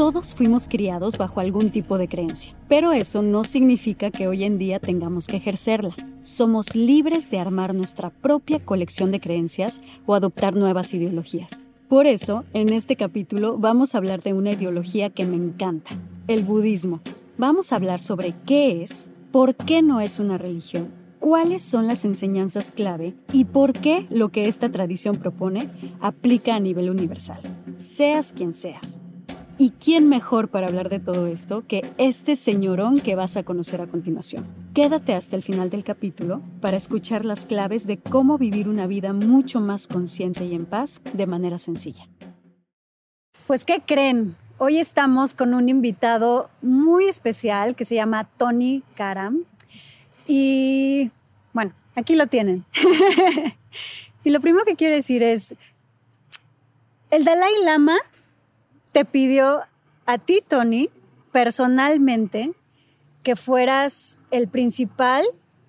[0.00, 4.56] Todos fuimos criados bajo algún tipo de creencia, pero eso no significa que hoy en
[4.56, 5.94] día tengamos que ejercerla.
[6.22, 11.60] Somos libres de armar nuestra propia colección de creencias o adoptar nuevas ideologías.
[11.86, 15.90] Por eso, en este capítulo vamos a hablar de una ideología que me encanta,
[16.28, 17.02] el budismo.
[17.36, 22.06] Vamos a hablar sobre qué es, por qué no es una religión, cuáles son las
[22.06, 25.68] enseñanzas clave y por qué lo que esta tradición propone
[26.00, 27.42] aplica a nivel universal,
[27.76, 29.02] seas quien seas.
[29.60, 33.82] ¿Y quién mejor para hablar de todo esto que este señorón que vas a conocer
[33.82, 34.46] a continuación?
[34.72, 39.12] Quédate hasta el final del capítulo para escuchar las claves de cómo vivir una vida
[39.12, 42.08] mucho más consciente y en paz de manera sencilla.
[43.46, 44.34] Pues, ¿qué creen?
[44.56, 49.44] Hoy estamos con un invitado muy especial que se llama Tony Karam.
[50.26, 51.10] Y
[51.52, 52.64] bueno, aquí lo tienen.
[54.24, 55.54] y lo primero que quiero decir es,
[57.10, 57.98] el Dalai Lama
[58.92, 59.60] te pidió
[60.06, 60.90] a ti, Tony,
[61.32, 62.52] personalmente,
[63.22, 65.24] que fueras el principal,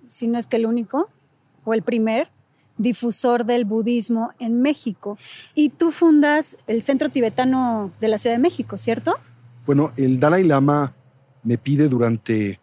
[0.07, 1.09] si no es que el único,
[1.63, 2.29] o el primer,
[2.77, 5.17] difusor del budismo en México.
[5.53, 9.17] Y tú fundas el Centro Tibetano de la Ciudad de México, ¿cierto?
[9.65, 10.93] Bueno, el Dalai Lama
[11.43, 12.59] me pide durante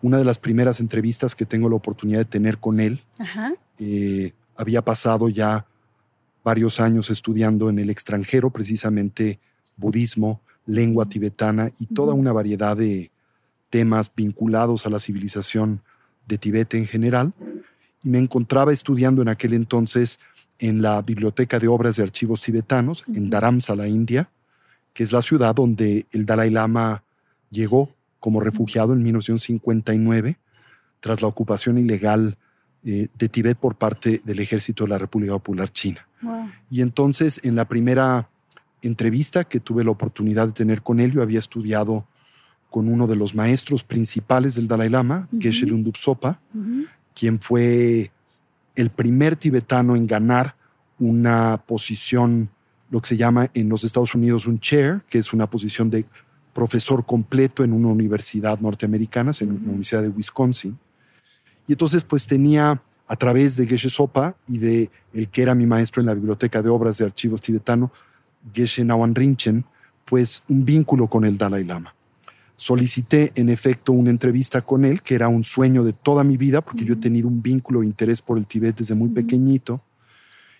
[0.00, 3.04] una de las primeras entrevistas que tengo la oportunidad de tener con él.
[3.78, 5.66] Eh, había pasado ya
[6.42, 9.38] varios años estudiando en el extranjero, precisamente
[9.76, 13.10] budismo, lengua tibetana y toda una variedad de
[13.70, 15.82] temas vinculados a la civilización
[16.26, 17.32] de Tibet en general.
[18.02, 20.20] Y me encontraba estudiando en aquel entonces
[20.58, 24.30] en la Biblioteca de Obras de Archivos Tibetanos, en Dharamsala, India,
[24.92, 27.02] que es la ciudad donde el Dalai Lama
[27.50, 27.90] llegó
[28.20, 30.38] como refugiado en 1959,
[31.00, 32.36] tras la ocupación ilegal
[32.84, 36.06] eh, de Tibet por parte del ejército de la República Popular China.
[36.70, 38.28] Y entonces, en la primera
[38.82, 42.06] entrevista que tuve la oportunidad de tener con él, yo había estudiado
[42.70, 46.40] con uno de los maestros principales del Dalai Lama, Geshe Lungdup Sopa,
[47.14, 48.10] quien fue
[48.74, 50.56] el primer tibetano en ganar
[50.98, 52.48] una posición,
[52.90, 56.06] lo que se llama en los Estados Unidos un chair, que es una posición de
[56.54, 60.78] profesor completo en una universidad norteamericana, en la Universidad de Wisconsin.
[61.66, 65.66] Y entonces pues tenía a través de Geshe Sopa y de el que era mi
[65.66, 67.92] maestro en la biblioteca de obras de archivos tibetano,
[68.52, 69.64] Geshe Nawan Rinchen,
[70.04, 71.94] pues un vínculo con el Dalai Lama.
[72.56, 76.60] Solicité en efecto una entrevista con él, que era un sueño de toda mi vida,
[76.60, 79.82] porque yo he tenido un vínculo e interés por el Tibet desde muy pequeñito.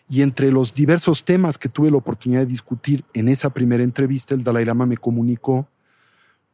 [0.08, 4.34] Y entre los diversos temas que tuve la oportunidad de discutir en esa primera entrevista,
[4.34, 5.68] el Dalai Lama me comunicó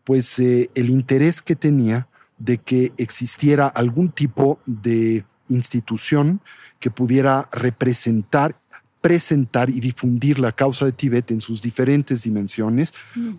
[0.04, 2.08] pues eh, el interés que tenía
[2.38, 6.40] de que existiera algún tipo de institución
[6.78, 8.60] que pudiera representar
[9.08, 12.92] presentar y difundir la causa de Tibet en sus diferentes dimensiones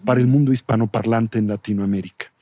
[0.03, 2.33] para el mundo hispanoparlante en Latinoamérica.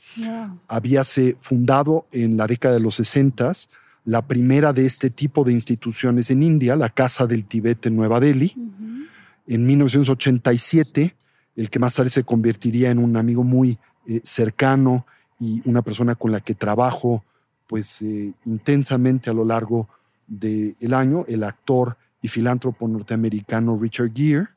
[0.69, 3.51] Habíase fundado en la década de los 60
[4.05, 8.21] la primera de este tipo de instituciones en India, la Casa del Tibet en Nueva
[8.21, 8.55] Delhi.
[9.45, 11.13] En 1987,
[11.57, 13.77] el que más tarde se convertiría en un amigo muy
[14.07, 15.05] eh, cercano
[15.37, 17.25] y una persona con la que trabajo
[17.67, 19.89] pues eh, intensamente a lo largo
[20.27, 24.47] del año, el actor y filántropo norteamericano Richard Gere,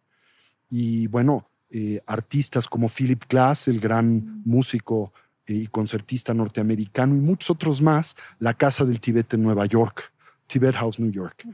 [0.69, 5.13] y bueno, eh, artistas como Philip Glass, el gran músico
[5.47, 10.13] eh, y concertista norteamericano, y muchos otros más, la Casa del Tibet en Nueva York,
[10.49, 11.47] Tibet House, New York.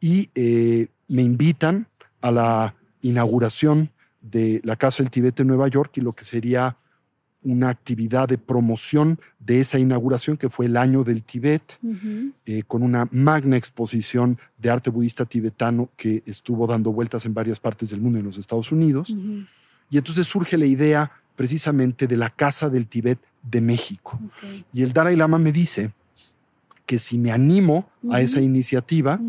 [0.00, 1.88] Y eh, me invitan
[2.20, 6.76] a la inauguración de la Casa del Tibet en Nueva York y lo que sería
[7.42, 11.78] una actividad de promoción de esa inauguración que fue el año del Tibet,
[12.46, 17.60] eh, con una magna exposición de arte budista tibetano que estuvo dando vueltas en varias
[17.60, 19.14] partes del mundo en los Estados Unidos.
[19.90, 24.18] Y entonces surge la idea precisamente de la Casa del Tibet de México.
[24.72, 25.92] Y el Dalai Lama me dice
[26.84, 29.20] que si me animo a esa iniciativa,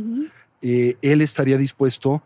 [0.62, 2.24] eh, él estaría dispuesto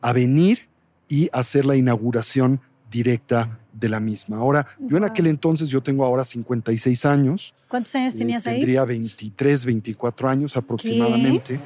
[0.00, 0.68] a venir
[1.08, 2.60] y hacer la inauguración
[2.90, 4.38] directa de la misma.
[4.38, 7.52] Ahora, yo en aquel entonces, yo tengo ahora 56 años.
[7.68, 8.56] ¿Cuántos años eh, tenías ahí?
[8.56, 11.60] Tendría 23, 24 años aproximadamente.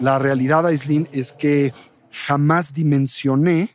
[0.00, 1.72] La realidad, Aislinn, es que
[2.10, 3.70] jamás dimensioné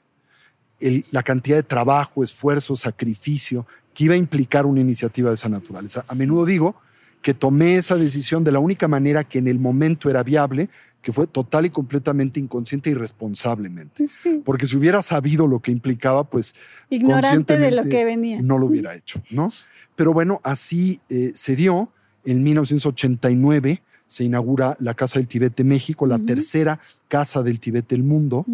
[1.11, 6.05] la cantidad de trabajo, esfuerzo, sacrificio que iba a implicar una iniciativa de esa naturaleza.
[6.07, 6.75] A menudo digo
[7.21, 10.69] que tomé esa decisión de la única manera que en el momento era viable,
[11.01, 14.05] que fue total y completamente inconsciente y responsablemente.
[14.43, 16.55] Porque si hubiera sabido lo que implicaba, pues...
[16.89, 18.41] Ignorante de lo que venía.
[18.41, 19.51] No lo hubiera hecho, ¿no?
[19.95, 21.89] Pero bueno, así eh, se dio.
[22.25, 27.87] En 1989 se inaugura la Casa del Tibet de México, la tercera Casa del Tibet
[27.87, 28.45] del mundo,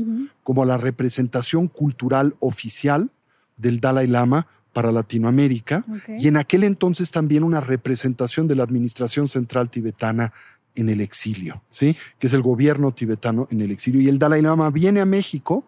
[0.43, 3.09] como la representación cultural oficial
[3.57, 5.85] del Dalai Lama para Latinoamérica
[6.17, 10.33] y en aquel entonces también una representación de la Administración Central Tibetana
[10.75, 11.95] en el exilio, ¿sí?
[12.19, 14.01] que es el gobierno tibetano en el exilio.
[14.01, 15.65] Y el Dalai Lama viene a México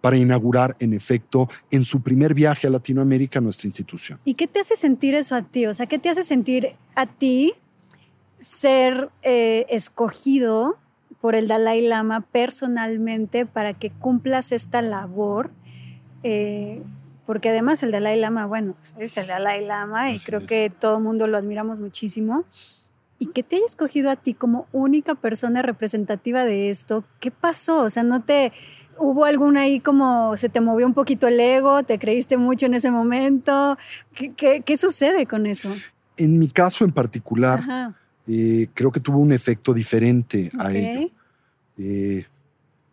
[0.00, 4.20] para inaugurar, en efecto, en su primer viaje a Latinoamérica nuestra institución.
[4.24, 5.66] ¿Y qué te hace sentir eso a ti?
[5.66, 7.54] O sea, ¿qué te hace sentir a ti
[8.38, 10.78] ser eh, escogido
[11.20, 15.50] por el Dalai Lama personalmente para que cumplas esta labor?
[16.22, 16.82] Eh,
[17.26, 21.02] porque además el Dalai Lama, bueno, es el Dalai Lama y creo que todo el
[21.02, 22.44] mundo lo admiramos muchísimo.
[23.18, 27.82] Y que te haya escogido a ti como única persona representativa de esto, ¿qué pasó?
[27.82, 28.52] O sea, ¿no te...
[28.98, 31.82] ¿Hubo alguna ahí como se te movió un poquito el ego?
[31.82, 33.76] ¿Te creíste mucho en ese momento?
[34.14, 35.70] ¿Qué, qué, sucede con eso?
[36.16, 37.94] En mi caso en particular,
[38.26, 41.10] eh, creo que tuvo un efecto diferente a ello.
[41.76, 42.24] Eh,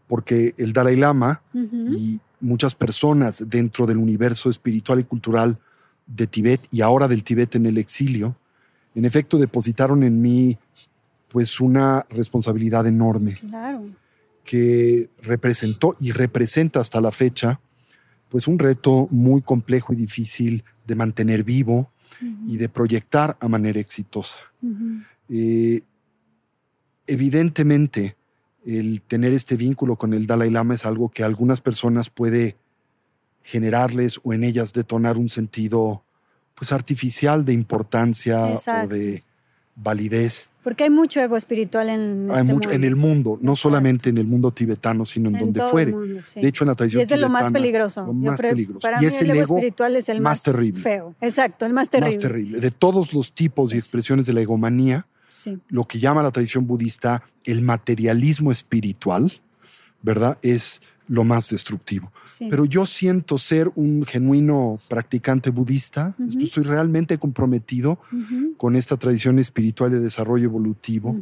[0.07, 5.57] porque el Dalai Lama y muchas personas dentro del universo espiritual y cultural
[6.05, 8.35] de Tibet y ahora del Tibet en el exilio,
[8.95, 10.57] en efecto depositaron en mí
[11.29, 13.35] pues una responsabilidad enorme.
[14.43, 17.59] Que representó y representa hasta la fecha
[18.29, 21.91] pues un reto muy complejo y difícil de mantener vivo
[22.47, 24.39] y de proyectar a manera exitosa.
[25.29, 25.83] Eh,
[27.05, 28.15] evidentemente,
[28.65, 32.57] el tener este vínculo con el Dalai Lama es algo que a algunas personas puede
[33.43, 36.03] generarles o en ellas detonar un sentido
[36.63, 39.21] pues artificial de importancia o de
[39.75, 40.47] validez.
[40.63, 44.17] Porque hay mucho ego espiritual en hay este mucho, en el mundo, no solamente en
[44.17, 45.91] el mundo tibetano, sino en, donde fuere.
[45.91, 48.05] De hecho, en la tradición y es de lo más peligroso.
[48.05, 48.79] Lo más peligroso.
[48.79, 50.79] Para y mí el, ego, espiritual es el más, terrible.
[50.79, 51.15] feo.
[51.19, 52.15] Exacto, el más terrible.
[52.15, 52.59] Más terrible.
[52.61, 55.05] De todos los tipos y expresiones de la egomanía,
[55.67, 59.33] lo que llama la tradición budista el materialismo espiritual,
[60.01, 60.37] ¿verdad?
[60.41, 62.11] Es lo más destructivo.
[62.49, 67.99] Pero yo siento ser un genuino practicante budista, estoy realmente comprometido
[68.57, 71.15] con esta tradición espiritual de desarrollo evolutivo.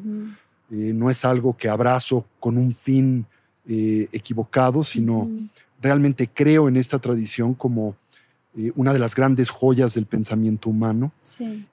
[0.72, 3.26] Eh, no es algo que abrazo con un fin
[3.68, 5.30] eh, equivocado, sino
[5.80, 7.96] realmente creo en esta tradición como
[8.58, 11.12] eh, una de las grandes joyas del pensamiento humano.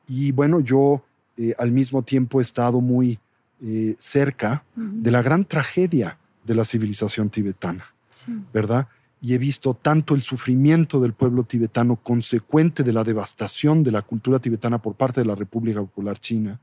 [0.07, 1.03] Y bueno, yo
[1.39, 3.19] eh, al mismo tiempo he estado muy
[3.99, 6.17] cerca de la gran tragedia
[6.47, 7.85] de la civilización tibetana,
[8.53, 8.89] ¿verdad?
[9.21, 14.03] Y he visto tanto el sufrimiento del pueblo tibetano consecuente de la devastación de la
[14.03, 16.61] cultura tibetana por parte de la República Popular China,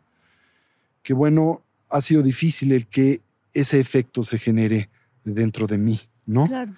[1.03, 3.21] que bueno, ha sido difícil el que
[3.53, 4.89] ese efecto se genere
[5.23, 6.47] dentro de mí, ¿no?
[6.47, 6.73] Claro.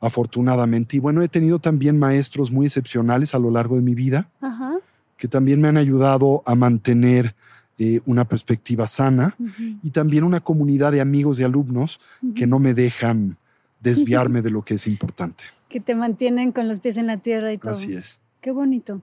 [0.00, 0.96] Afortunadamente.
[0.96, 4.30] Y bueno, he tenido también maestros muy excepcionales a lo largo de mi vida.
[4.40, 4.78] Ajá
[5.20, 7.36] que también me han ayudado a mantener
[7.78, 9.36] eh, una perspectiva sana
[9.82, 12.00] y también una comunidad de amigos y alumnos
[12.34, 13.36] que no me dejan
[13.80, 15.44] desviarme de lo que es importante.
[15.68, 17.72] Que te mantienen con los pies en la tierra y todo.
[17.72, 18.20] Así es.
[18.40, 19.02] Qué bonito.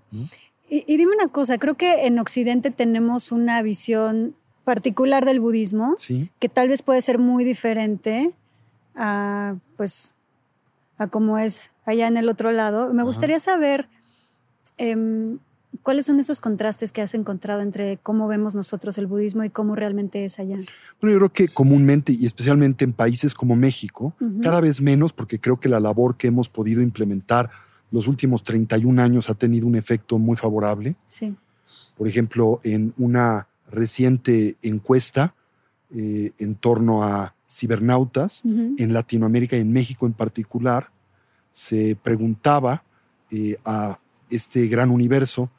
[0.70, 4.36] Y, dime una cosa, creo que en Occidente tenemos una visión
[4.66, 5.96] particular del budismo
[6.40, 8.34] que tal vez puede ser muy diferente
[8.96, 10.14] a, pues,
[10.98, 12.94] a cómo es allá en el otro lado.
[12.94, 13.88] Me gustaría saber
[14.78, 15.40] em,
[15.88, 19.74] ¿Cuáles son esos contrastes que has encontrado entre cómo vemos nosotros el budismo y cómo
[19.74, 20.58] realmente es allá?
[21.00, 25.40] Bueno, yo creo que comúnmente y especialmente en países como México, cada vez menos, porque
[25.40, 27.50] creo que la labor que hemos podido implementar
[27.90, 30.98] los últimos 31 años ha tenido un efecto muy favorable.
[31.06, 31.34] Sí.
[31.98, 35.36] Por ejemplo, en una reciente encuesta
[35.92, 40.88] eh, en torno a cibernautas en Latinoamérica y en México en particular,
[41.54, 42.84] se preguntaba
[43.32, 45.50] eh, a este gran universo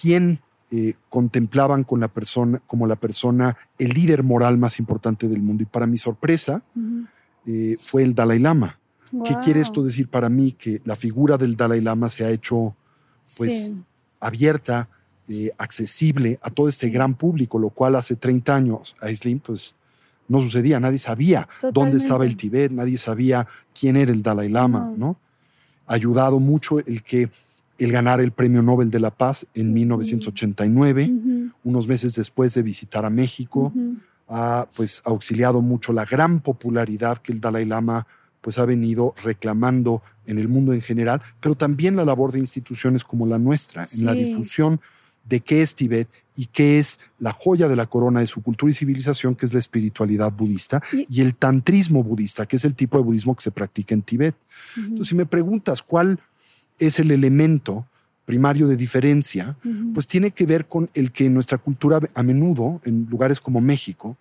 [0.00, 0.40] quién
[0.70, 5.62] eh, contemplaban con la persona, como la persona, el líder moral más importante del mundo.
[5.62, 6.62] Y para mi sorpresa,
[7.46, 8.78] eh, fue el Dalai Lama.
[9.24, 10.52] ¿Qué quiere esto decir para mí?
[10.52, 12.76] Que la figura del Dalai Lama se ha hecho
[13.38, 13.72] pues
[14.20, 14.88] abierta,
[15.28, 19.74] eh, accesible a todo este gran público, lo cual hace 30 años a Islim pues
[20.28, 23.46] no sucedía, nadie sabía dónde estaba el Tibet, nadie sabía
[23.78, 25.18] quién era el Dalai Lama, ¿no?
[25.86, 27.30] Ha ayudado mucho el que
[27.78, 31.12] el ganar el Premio Nobel de la Paz en 1989,
[31.64, 33.72] unos meses después de visitar a México,
[34.28, 38.06] ha pues auxiliado mucho la gran popularidad que el Dalai Lama
[38.40, 43.04] pues ha venido reclamando en el mundo en general, pero también la labor de instituciones
[43.04, 44.80] como la nuestra, en la difusión
[45.28, 48.70] de qué es Tibet y qué es la joya de la corona de su cultura
[48.70, 52.96] y civilización, que es la espiritualidad budista, y, el tantrismo budista, que es el tipo
[52.96, 54.34] de budismo que se practica en Tibet.
[54.76, 56.18] Entonces, si me preguntas cuál
[56.78, 57.86] es el elemento
[58.28, 59.56] primario de diferencia,
[59.94, 64.18] pues tiene que ver con el que nuestra cultura a menudo, en lugares como México,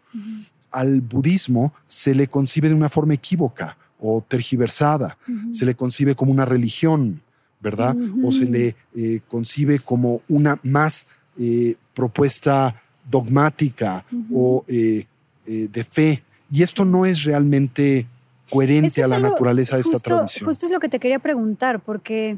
[0.71, 5.17] al budismo se le concibe de una forma equívoca o tergiversada,
[5.51, 7.21] se le concibe como una religión,
[7.59, 7.97] ¿verdad?
[8.23, 15.05] O se le eh, concibe como una más eh, propuesta dogmática o eh,
[15.45, 16.23] de fe.
[16.49, 18.07] Y esto no es realmente
[18.49, 20.47] coherente a la naturaleza de esta tradición.
[20.47, 22.37] Justo es lo que te quería preguntar, porque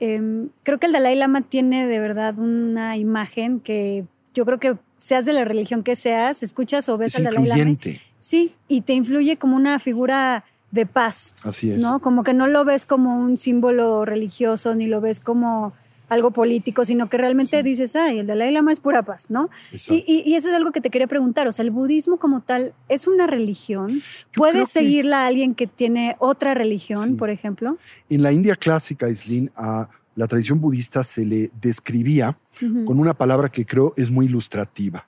[0.00, 4.04] em, creo que el Dalai Lama tiene de verdad una imagen que
[4.34, 7.76] yo creo que seas de la religión que seas, escuchas o ves al Dalai Lama.
[8.18, 11.36] Sí, y te influye como una figura de paz.
[11.42, 11.82] Así es.
[11.82, 12.00] ¿no?
[12.00, 15.72] Como que no lo ves como un símbolo religioso, ni lo ves como
[16.10, 19.48] algo político, sino que realmente dices, ay, el Dalai Lama es pura paz, ¿no?
[19.88, 22.74] Y, y, eso es algo que te quería preguntar, o sea, el budismo como tal,
[22.88, 24.02] ¿es una religión?
[24.34, 27.78] ¿Puede seguirla alguien que tiene otra religión, por ejemplo?
[28.10, 32.36] En la India clásica, Islin, a la tradición budista se le describía
[32.84, 35.06] con una palabra que creo es muy ilustrativa.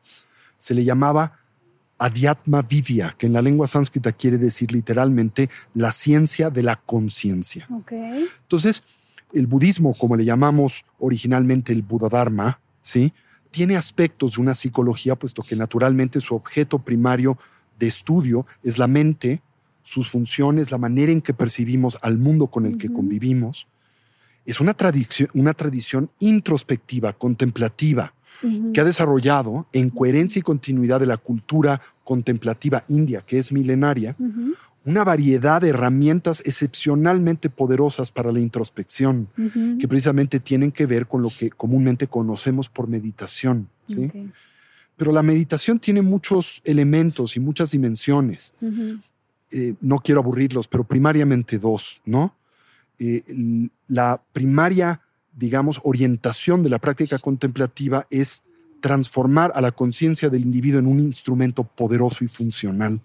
[0.56, 1.40] Se le llamaba
[1.98, 7.68] Adhyatma Vidya, que en la lengua sánscrita quiere decir literalmente la ciencia de la conciencia.
[8.42, 8.82] Entonces,
[9.32, 13.12] el budismo, como le llamamos originalmente el Buddha ¿sí?
[13.50, 17.38] tiene aspectos de una psicología, puesto que naturalmente su objeto primario
[17.78, 19.42] de estudio es la mente,
[19.82, 23.68] sus funciones, la manera en que percibimos al mundo con el que convivimos.
[24.46, 28.14] Es una tradición, una tradición introspectiva, contemplativa,
[28.72, 34.16] que ha desarrollado en coherencia y continuidad de la cultura contemplativa india, que es milenaria,
[34.84, 39.28] una variedad de herramientas excepcionalmente poderosas para la introspección,
[39.78, 43.68] que precisamente tienen que ver con lo que comúnmente conocemos por meditación.
[44.96, 48.54] Pero la meditación tiene muchos elementos y muchas dimensiones.
[49.50, 52.34] Eh, no quiero aburrirlos, pero primariamente dos, ¿no?
[52.98, 53.22] Eh,
[53.88, 55.00] la primaria
[55.36, 58.42] digamos, orientación de la práctica contemplativa es
[58.82, 63.00] transformar a la conciencia del individuo en un instrumento poderoso y funcional.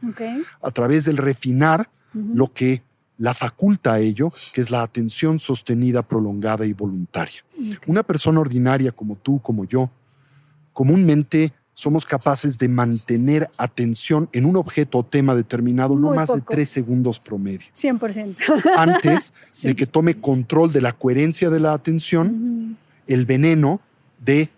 [0.62, 2.82] A través del refinar lo que
[3.18, 7.46] la faculta a ello, que es la atención sostenida, prolongada y voluntaria.
[7.86, 9.90] Una persona ordinaria como tú, como yo,
[10.74, 16.42] comúnmente somos capaces de mantener atención en un objeto o tema determinado no más de
[16.42, 17.68] tres segundos promedio.
[17.76, 18.74] 100%.
[18.76, 19.32] Antes
[19.64, 23.80] de que tome control de la coherencia de la atención, el veneno
[24.26, 24.50] de,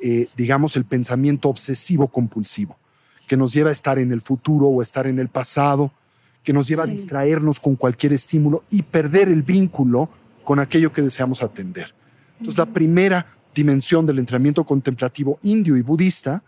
[0.00, 2.76] eh, digamos, el pensamiento obsesivo compulsivo,
[3.26, 5.92] que nos lleva a estar en el futuro o estar en el pasado,
[6.42, 10.08] que nos lleva a distraernos con cualquier estímulo y perder el vínculo
[10.44, 11.92] con aquello que deseamos atender.
[12.38, 16.42] Entonces, la primera dimensión del entrenamiento contemplativo indio y budista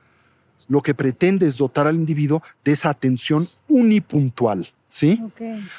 [0.69, 4.69] lo que pretende es dotar al individuo de esa atención unipuntual.
[4.90, 5.21] ¿Sí?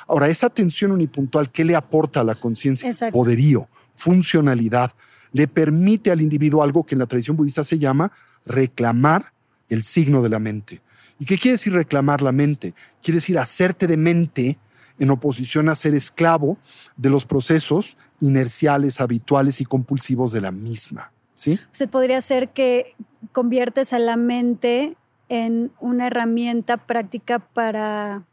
[0.08, 2.92] Ahora, esa atención unipuntual, ¿qué le aporta a la conciencia?
[3.12, 4.92] Poderío, funcionalidad.
[5.32, 8.12] Le permite al individuo algo que en la tradición budista se llama
[8.46, 9.34] reclamar
[9.70, 10.82] el signo de la mente.
[11.20, 12.74] ¿Y qué quiere decir reclamar la mente?
[13.02, 14.58] Quiere decir hacerte de mente
[15.00, 16.58] en oposición a ser esclavo
[16.98, 21.12] de los procesos inerciales, habituales y compulsivos de la misma.
[21.34, 21.58] ¿Sí?
[21.72, 22.96] Se podría ser que
[23.32, 24.98] conviertes a la mente
[25.30, 28.26] en una herramienta práctica para,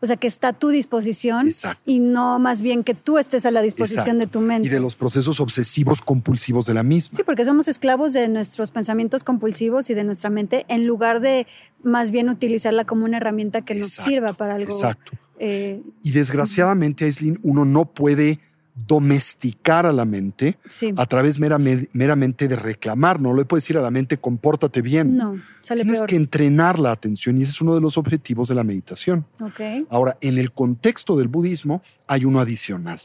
[0.00, 1.48] o sea, que está a tu disposición
[1.84, 4.68] y no más bien que tú estés a la disposición de tu mente.
[4.68, 7.16] Y de los procesos obsesivos compulsivos de la misma.
[7.16, 11.46] Sí, porque somos esclavos de nuestros pensamientos compulsivos y de nuestra mente en lugar de
[11.82, 14.72] más bien utilizarla como una herramienta que nos sirva para algo.
[14.72, 15.12] Exacto.
[15.38, 18.40] Eh, y desgraciadamente, Aislinn, uno no puede
[18.74, 20.58] domesticar a la mente
[20.96, 23.20] a través meramente de reclamar.
[23.20, 25.16] No le puedes decir a la mente, compórtate bien.
[25.16, 28.64] No, Tienes que entrenar la atención y ese es uno de los objetivos de la
[28.64, 29.26] meditación.
[29.88, 33.00] Ahora, en el contexto del budismo hay uno adicional.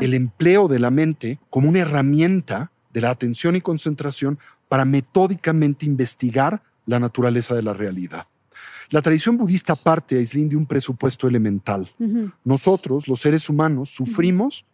[0.00, 5.86] El empleo de la mente como una herramienta de la atención y concentración para metódicamente
[5.86, 8.26] investigar la naturaleza de la realidad.
[8.90, 11.88] La tradición budista parte, Aislinn, de un presupuesto elemental.
[12.42, 14.66] Nosotros, los seres humanos, sufrimos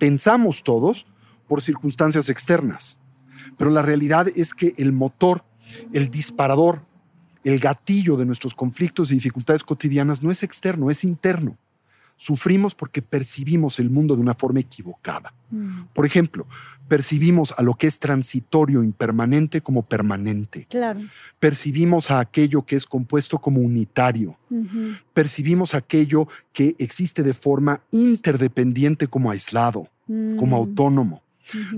[0.00, 1.06] pensamos todos
[1.46, 2.98] por circunstancias externas.
[3.56, 5.44] Pero la realidad es que el motor,
[5.92, 6.82] el disparador,
[7.44, 11.56] el gatillo de nuestros conflictos y dificultades cotidianas no es externo, es interno.
[12.20, 15.32] Sufrimos porque percibimos el mundo de una forma equivocada.
[15.48, 15.84] Mm.
[15.94, 16.46] Por ejemplo,
[16.86, 20.66] percibimos a lo que es transitorio, impermanente, como permanente.
[20.68, 21.00] Claro.
[21.38, 24.36] Percibimos a aquello que es compuesto como unitario.
[25.14, 30.60] Percibimos aquello que existe de forma interdependiente como aislado, como mm.
[30.60, 31.22] autónomo.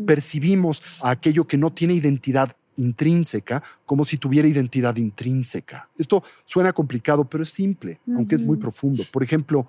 [0.08, 5.88] Percibimos a aquello que no tiene identidad intrínseca como si tuviera identidad intrínseca.
[5.96, 9.04] Esto suena complicado, pero es simple, aunque es muy profundo.
[9.12, 9.68] Por ejemplo,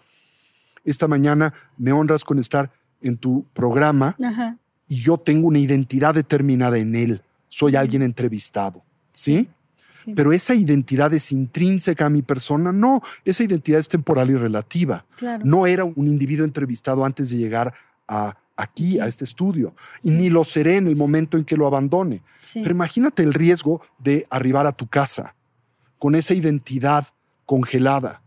[0.84, 2.72] esta mañana me honras con estar
[3.02, 4.16] en tu programa
[4.88, 7.22] y yo tengo una identidad determinada en él.
[7.50, 9.50] Soy alguien entrevistado, ¿sí?
[10.16, 12.72] Pero esa identidad es intrínseca a mi persona.
[12.72, 15.06] No, esa identidad es temporal y relativa.
[15.44, 17.74] No era un individuo entrevistado antes de llegar
[18.08, 21.66] a aquí, a este estudio, y ni lo seré en el momento en que lo
[21.66, 22.22] abandone.
[22.54, 25.36] Pero imagínate el riesgo de arribar a tu casa
[25.98, 27.08] con esa identidad
[27.46, 28.23] congelada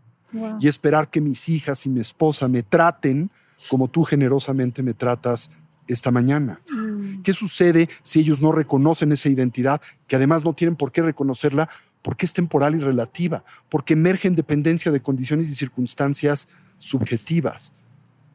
[0.60, 3.30] y esperar que mis hijas y mi esposa me traten
[3.70, 5.50] como tú generosamente me tratas
[5.86, 6.60] esta mañana.
[6.70, 7.22] Mm.
[7.22, 11.68] ¿Qué sucede si ellos no reconocen esa identidad, que además no tienen por qué reconocerla,
[12.02, 17.72] porque es temporal y relativa, porque emerge en dependencia de condiciones y circunstancias subjetivas,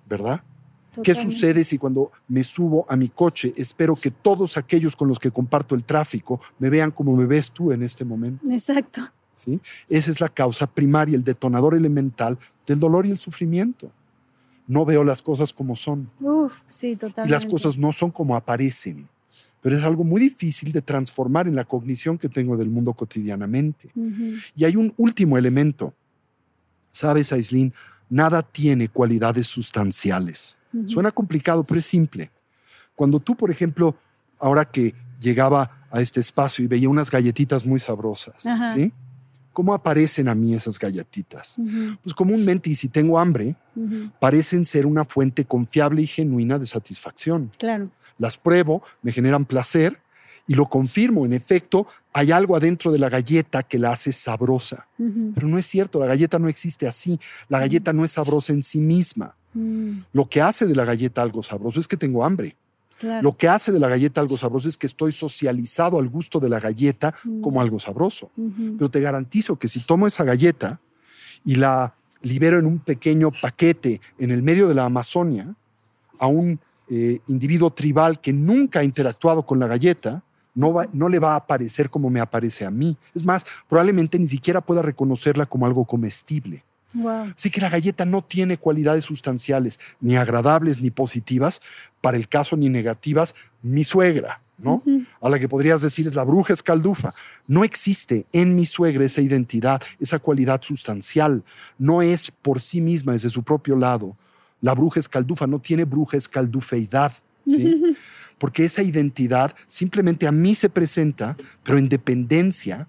[0.10, 0.44] ¿verdad?
[1.04, 5.20] ¿Qué sucede si cuando me subo a mi coche espero que todos aquellos con los
[5.20, 8.46] que comparto el tráfico me vean como me ves tú en este momento?
[8.50, 9.02] Exacto.
[9.34, 9.60] ¿Sí?
[9.90, 13.92] Esa es la causa primaria, el detonador elemental del dolor y el sufrimiento.
[14.68, 16.10] No veo las cosas como son.
[16.20, 17.28] Uf, sí, totalmente.
[17.28, 19.08] Y las cosas no son como aparecen.
[19.62, 23.90] Pero es algo muy difícil de transformar en la cognición que tengo del mundo cotidianamente.
[24.56, 25.94] Y hay un último elemento.
[26.92, 27.74] Sabes, Aislinn,
[28.10, 30.60] nada tiene cualidades sustanciales.
[30.86, 32.32] Suena complicado, pero es simple.
[32.96, 33.96] Cuando tú, por ejemplo,
[34.40, 38.92] ahora que llegaba a este espacio y veía unas galletitas muy sabrosas, ¿sí?
[39.54, 41.58] ¿Cómo aparecen a mí esas galletitas?
[42.02, 43.56] Pues comúnmente, y si tengo hambre,
[44.20, 47.52] parecen ser una fuente confiable y genuina de satisfacción.
[47.58, 47.90] Claro.
[48.18, 50.00] Las pruebo, me generan placer
[50.48, 51.26] y lo confirmo.
[51.26, 54.88] En efecto, hay algo adentro de la galleta que la hace sabrosa.
[55.36, 57.20] Pero no es cierto, la galleta no existe así.
[57.50, 59.36] La galleta no es sabrosa en sí misma.
[59.54, 60.00] Mm.
[60.14, 62.56] Lo que hace de la galleta algo sabroso es que tengo hambre.
[63.22, 66.50] Lo que hace de la galleta algo sabroso es que estoy socializado al gusto de
[66.50, 67.42] la galleta mm.
[67.42, 68.32] como algo sabroso.
[68.78, 70.80] Pero te garantizo que si tomo esa galleta
[71.46, 75.56] y la libero en un pequeño paquete en el medio de la Amazonia
[76.20, 80.24] a un eh, individuo tribal que nunca ha interactuado con la galleta,
[80.54, 82.98] no, no, le va a aparecer como me aparece a mí.
[83.16, 86.64] Es más, probablemente ni siquiera pueda reconocerla como algo comestible.
[87.36, 91.62] Así que la galleta no tiene cualidades sustanciales, ni agradables ni positivas,
[92.02, 94.84] para el caso ni negativas, mi suegra, ¿no?
[95.22, 97.14] A la que podrías decir es la bruja escaldufa.
[97.48, 101.44] No existe en mi suegra esa identidad, esa cualidad sustancial.
[101.78, 104.18] No es por sí misma, desde su propio lado.
[104.60, 107.14] La bruja escaldufa no tiene bruja escaldufeidad,
[107.46, 107.96] ¿sí?
[108.38, 112.88] Porque esa identidad simplemente a mí se presenta, pero en dependencia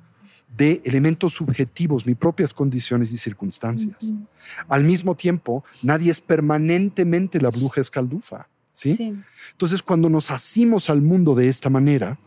[0.57, 4.13] de elementos subjetivos, mis propias condiciones y circunstancias.
[4.69, 8.49] Al mismo tiempo, nadie es permanentemente la bruja escaldufa.
[8.73, 9.15] ¿sí?
[9.53, 12.19] Entonces, cuando nos asimos al mundo de esta manera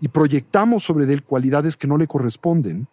[0.00, 2.86] y proyectamos sobre él cualidades que no le corresponden,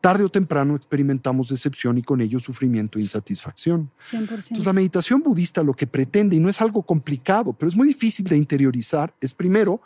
[0.00, 3.90] tarde o temprano experimentamos decepción y con ello sufrimiento e insatisfacción.
[4.00, 4.14] 100%.
[4.14, 7.86] Entonces, la meditación budista lo que pretende, y no es algo complicado, pero es muy
[7.86, 9.80] difícil de interiorizar, es primero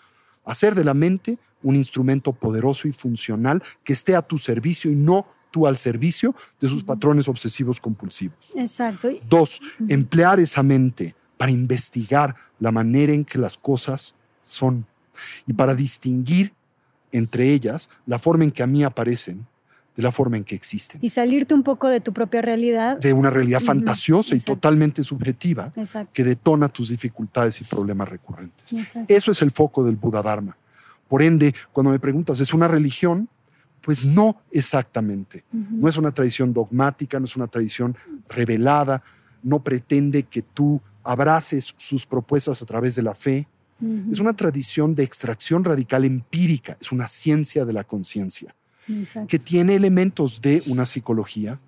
[0.47, 4.95] hacer de la mente un instrumento poderoso y funcional que esté a tu servicio y
[4.95, 8.53] no tú al servicio de sus patrones obsesivos compulsivos.
[8.55, 9.11] Exacto.
[9.29, 14.87] Dos, emplear esa mente para investigar la manera en que las cosas son
[15.47, 16.55] y para distinguir
[17.13, 19.47] entre ellas la forma en que a mí aparecen
[19.97, 21.01] de la forma en que existen.
[21.03, 22.99] Y salirte un poco de tu propia realidad.
[22.99, 25.73] De una realidad fantasiosa y totalmente subjetiva
[26.13, 28.75] que detona tus dificultades y problemas recurrentes.
[29.09, 30.57] Eso es el foco del Buda Dharma.
[31.09, 33.29] Por ende, cuando me preguntas, ¿es una religión?
[33.81, 35.45] Pues no exactamente.
[35.51, 37.97] No es una tradición dogmática, no es una tradición
[38.29, 39.03] revelada,
[39.43, 43.49] no pretende que tú abraces sus propuestas a través de la fe.
[44.11, 48.55] Es una tradición de extracción radical empírica, es una ciencia de la conciencia
[49.29, 51.59] que tiene elementos de una psicología,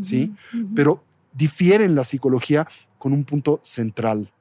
[0.00, 0.34] ¿sí?
[0.74, 2.66] Pero difiere en la psicología
[2.98, 4.32] con un punto central.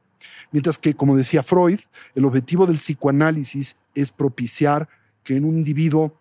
[0.52, 1.80] Mientras que, como decía Freud,
[2.14, 4.88] el objetivo del psicoanálisis es propiciar
[5.24, 6.20] que en un individuo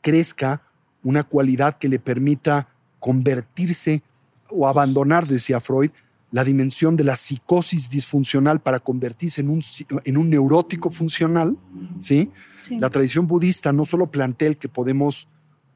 [0.00, 0.62] crezca
[1.02, 4.02] una cualidad que le permita convertirse
[4.48, 5.90] o abandonar, decía Freud,
[6.32, 9.60] la dimensión de la psicosis disfuncional para convertirse en un,
[10.04, 11.56] en un neurótico funcional,
[12.00, 12.30] ¿sí?
[12.70, 15.28] La tradición budista no solo plantea el que podemos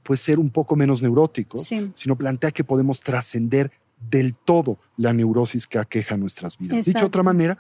[0.02, 3.70] pues, ser un poco menos neuróticos, sino plantea que podemos trascender
[4.10, 6.86] del todo la neurosis que aqueja nuestras vidas.
[6.86, 7.58] Dicho de otra manera,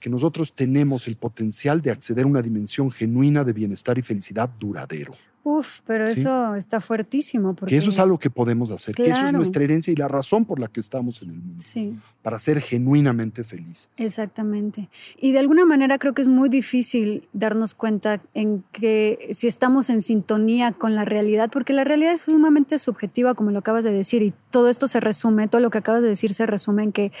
[0.00, 4.50] que nosotros tenemos el potencial de acceder a una dimensión genuina de bienestar y felicidad
[4.58, 5.12] duradero.
[5.44, 7.54] Uf, pero eso está fuertísimo.
[7.54, 7.74] Porque...
[7.74, 10.44] Que eso es algo que podemos hacer, que eso es nuestra herencia y la razón
[10.44, 11.56] por la que estamos en el mundo.
[11.58, 11.96] Sí.
[12.22, 13.88] Para ser genuinamente felices.
[13.96, 14.88] Exactamente.
[15.20, 19.90] Y de alguna manera creo que es muy difícil darnos cuenta en que si estamos
[19.90, 23.92] en sintonía con la realidad, porque la realidad es sumamente subjetiva, como lo acabas de
[23.92, 26.92] decir, y todo esto se resume, todo lo que acabas de decir se resume en
[26.92, 27.12] que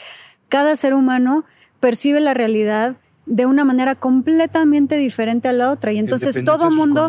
[0.48, 1.44] cada ser humano
[1.80, 5.92] percibe la realidad de una manera completamente diferente a la otra.
[5.92, 7.08] Y entonces todo mundo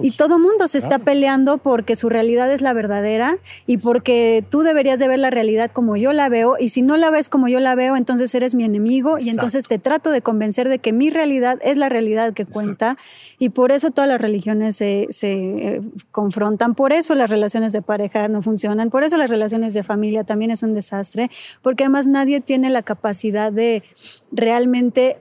[0.00, 4.60] y todo mundo se está peleando porque su realidad es la verdadera y porque tú
[4.60, 6.56] deberías de ver la realidad como yo la veo.
[6.60, 9.18] Y si no la ves como yo la veo entonces eres mi enemigo.
[9.18, 12.96] Y entonces te trato de convencer de que mi realidad es la realidad que cuenta.
[13.38, 16.74] Y por eso todas las religiones se, se eh, confrontan.
[16.74, 18.90] Por eso las relaciones de pareja no funcionan.
[18.90, 21.30] Por eso las relaciones de familia también es un desastre.
[21.62, 23.82] Porque además nadie tiene la capacidad de
[24.30, 25.18] realmente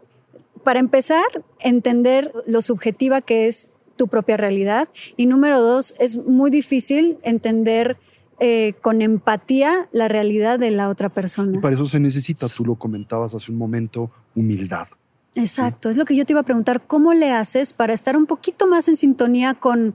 [0.66, 1.24] para empezar,
[1.60, 4.90] entender lo subjetiva que es tu propia realidad.
[5.16, 7.98] Y número dos, es muy difícil entender
[8.40, 11.58] eh, con empatía la realidad de la otra persona.
[11.58, 14.88] Y para eso se necesita, tú lo comentabas hace un momento, humildad.
[15.36, 18.26] Exacto, es lo que yo te iba a preguntar, ¿cómo le haces para estar un
[18.26, 19.94] poquito más en sintonía con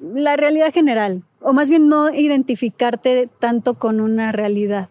[0.00, 1.24] la realidad general?
[1.40, 4.88] O más bien no identificarte tanto con una realidad.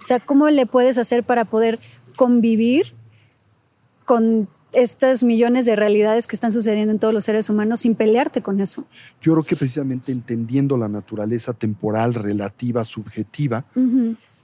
[0.00, 1.80] O sea, ¿cómo le puedes hacer para poder
[2.16, 2.94] convivir
[4.10, 8.42] con estas millones de realidades que están sucediendo en todos los seres humanos sin pelearte
[8.42, 8.84] con eso.
[9.22, 13.64] Yo creo que precisamente entendiendo la naturaleza temporal, relativa, subjetiva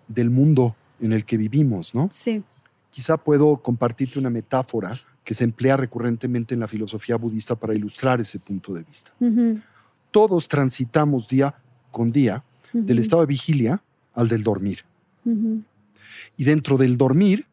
[0.06, 2.08] del mundo en el que vivimos, ¿no?
[2.12, 2.44] Sí.
[2.90, 4.92] Quizá puedo compartirte una metáfora
[5.24, 9.10] que se emplea recurrentemente en la filosofía budista para ilustrar ese punto de vista.
[10.12, 11.56] Todos transitamos día
[11.90, 13.82] con día del estado de vigilia
[14.14, 14.84] al del dormir.
[16.36, 17.46] Y dentro del dormir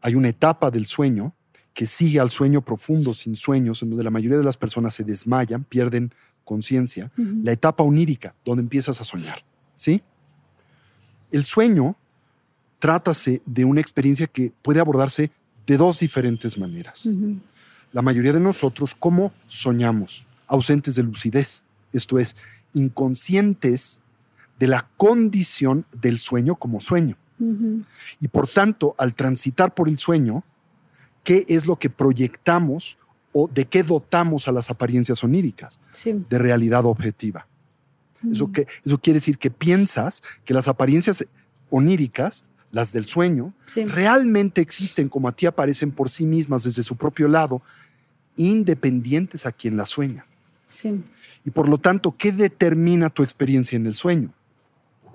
[0.00, 1.34] hay una etapa del sueño
[1.74, 5.04] que sigue al sueño profundo sin sueños, en donde la mayoría de las personas se
[5.04, 6.12] desmayan, pierden
[6.44, 9.44] conciencia, la etapa onírica, donde empiezas a soñar.
[9.74, 10.02] ¿sí?
[11.30, 11.96] El sueño
[12.78, 15.30] trátase de una experiencia que puede abordarse
[15.66, 17.08] de dos diferentes maneras.
[17.92, 20.26] La mayoría de nosotros, ¿cómo soñamos?
[20.48, 22.36] Ausentes de lucidez, esto es,
[22.72, 24.02] inconscientes
[24.58, 27.16] de la condición del sueño como sueño.
[28.20, 30.44] Y por tanto, al transitar por el sueño,
[31.30, 32.98] qué es lo que proyectamos
[33.32, 37.46] o de qué dotamos a las apariencias oníricas de realidad objetiva.
[38.28, 41.24] Eso, que, eso quiere decir que piensas que las apariencias
[41.70, 43.54] oníricas, las del sueño,
[43.86, 47.62] realmente existen como a ti aparecen por sí mismas desde su propio lado,
[48.34, 50.26] independientes a quien la sueña.
[51.44, 54.34] Y por lo tanto, ¿qué determina tu experiencia en el sueño?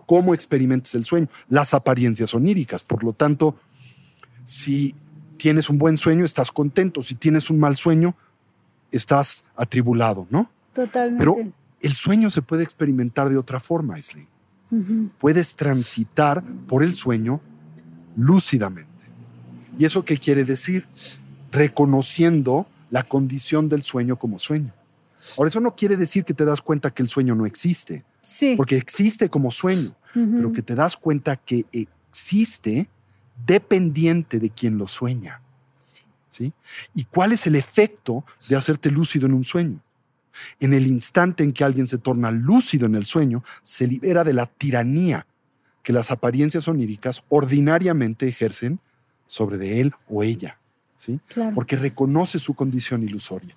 [0.06, 1.28] ¿Cómo experimentas el sueño?
[1.50, 2.84] Las apariencias oníricas.
[2.84, 3.58] Por lo tanto,
[4.46, 4.96] si
[5.46, 7.04] tienes un buen sueño, estás contento.
[7.04, 8.16] Si tienes un mal sueño,
[8.92, 10.50] estás atribulado, ¿no?
[10.74, 11.20] Totalmente.
[11.20, 11.38] Pero
[11.82, 14.28] el sueño se puede experimentar de otra forma, Aislinn.
[15.20, 17.42] Puedes transitar por el sueño
[18.18, 18.90] lúcidamente.
[19.78, 20.88] ¿Y eso qué quiere decir?
[21.52, 24.74] Reconociendo la condición del sueño como sueño.
[25.38, 28.04] Ahora, eso no quiere decir que te das cuenta que el sueño no existe.
[28.20, 28.56] Sí.
[28.58, 32.90] Porque existe como sueño, pero que te das cuenta que existe
[33.46, 35.42] dependiente de quien lo sueña.
[36.30, 36.52] Sí.
[36.94, 39.80] ¿Y cuál es el efecto de hacerte lúcido en un sueño?
[40.60, 44.34] En el instante en que alguien se torna lúcido en el sueño, se libera de
[44.34, 45.26] la tiranía
[45.82, 48.80] que las apariencias oníricas ordinariamente ejercen
[49.26, 50.60] sobre de él o ella,
[50.98, 51.20] ¿sí?
[51.54, 53.56] Porque reconoce su condición ilusoria.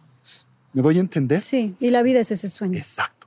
[0.73, 1.41] ¿Me doy a entender?
[1.41, 2.77] Sí, y la vida es ese sueño.
[2.77, 3.27] Exacto.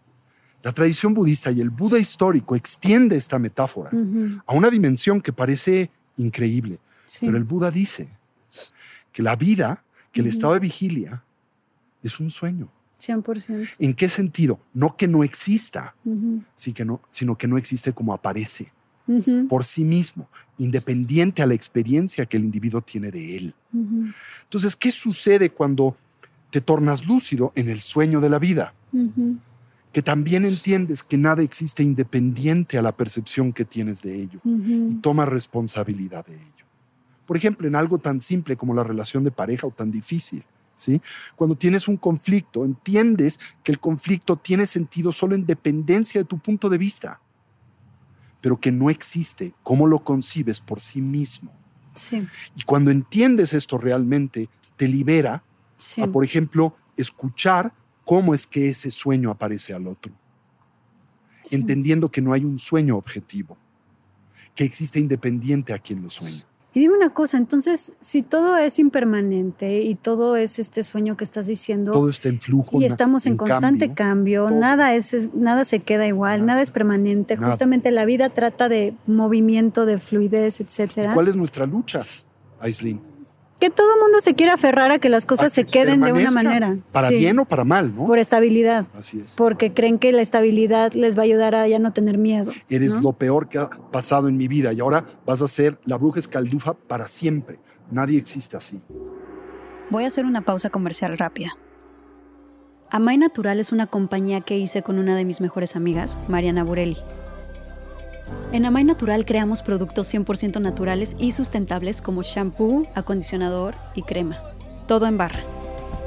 [0.63, 3.89] La tradición budista y el Buda histórico extiende esta metáfora
[4.45, 6.79] a una dimensión que parece increíble.
[7.19, 8.09] Pero el Buda dice
[9.11, 11.23] que la vida, que el estado de vigilia,
[12.03, 12.69] es un sueño.
[12.99, 13.67] 100%.
[13.79, 14.59] ¿En qué sentido?
[14.73, 15.95] No que no exista,
[16.73, 18.71] que no, sino que no existe como aparece,
[19.49, 23.53] por sí mismo, independiente a la experiencia que el individuo tiene de él.
[24.43, 25.97] Entonces, ¿qué sucede cuando
[26.51, 28.73] te tornas lúcido en el sueño de la vida?
[29.91, 34.95] Que también entiendes que nada existe independiente a la percepción que tienes de ello y
[34.95, 36.65] tomas responsabilidad de ello.
[37.25, 40.43] Por ejemplo, en algo tan simple como la relación de pareja o tan difícil,
[40.75, 41.01] ¿sí?
[41.35, 46.37] Cuando tienes un conflicto, entiendes que el conflicto tiene sentido solo en dependencia de tu
[46.39, 47.19] punto de vista,
[48.39, 51.51] pero que no existe como lo concibes por sí mismo.
[52.55, 55.43] Y cuando entiendes esto realmente, te libera
[56.01, 57.73] a, por ejemplo, escuchar
[58.11, 60.11] cómo es que ese sueño aparece al otro.
[61.49, 63.55] Entendiendo que no hay un sueño objetivo,
[64.53, 66.43] que existe independiente a quien lo sueña.
[66.73, 71.23] Y dime una cosa, entonces, si todo es impermanente y todo es este sueño que
[71.23, 71.93] estás diciendo.
[71.93, 72.81] Todo está en flujo.
[72.81, 77.37] Y estamos en, constante cambio, nada, es, nada se queda igual, nada, es permanente.
[77.37, 81.11] Justamente la vida trata de movimiento, de fluidez, etc.
[81.13, 82.01] ¿Cuál es nuestra lucha,
[82.59, 83.10] Aislinn?
[83.61, 86.31] Que todo el mundo se quiere aferrar a que las cosas se queden de una
[86.31, 86.77] manera.
[86.91, 88.07] Para bien o para mal, ¿no?
[88.07, 88.87] Por estabilidad.
[88.97, 89.35] Así es.
[89.35, 92.51] Porque creen que la estabilidad les va a ayudar a ya no tener miedo.
[92.69, 95.97] Eres lo peor que ha pasado en mi vida y ahora vas a ser la
[95.97, 97.59] bruja escaldufa para siempre.
[97.91, 98.81] Nadie existe así.
[99.91, 101.55] Voy a hacer una pausa comercial rápida.
[102.89, 106.97] Amay Natural es una compañía que hice con una de mis mejores amigas, Mariana Burelli.
[108.51, 114.41] En Amay Natural creamos productos 100% naturales y sustentables como shampoo, acondicionador y crema.
[114.87, 115.39] Todo en barra.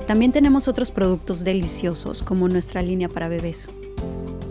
[0.06, 3.70] También tenemos otros productos deliciosos como nuestra línea para bebés.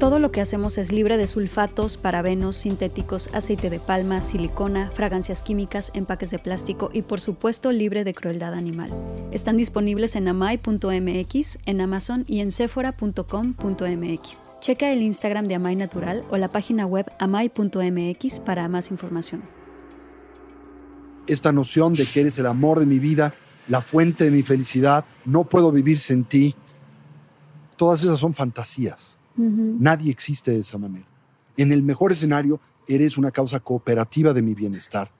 [0.03, 5.41] Todo lo que hacemos es libre de sulfatos, parabenos, sintéticos, aceite de palma, silicona, fragancias
[5.41, 8.91] químicas, empaques de plástico y por supuesto libre de crueldad animal.
[9.31, 14.41] Están disponibles en amay.mx, en Amazon y en sephora.com.mx.
[14.59, 19.41] Checa el Instagram de Amay Natural o la página web amay.mx para más información.
[21.27, 23.33] Esta noción de que eres el amor de mi vida,
[23.69, 26.55] la fuente de mi felicidad, no puedo vivir sin ti,
[27.77, 29.22] todas esas son fantasías.
[29.35, 31.07] Nadie existe de esa manera.
[31.57, 35.11] En el mejor escenario, eres una causa cooperativa de mi bienestar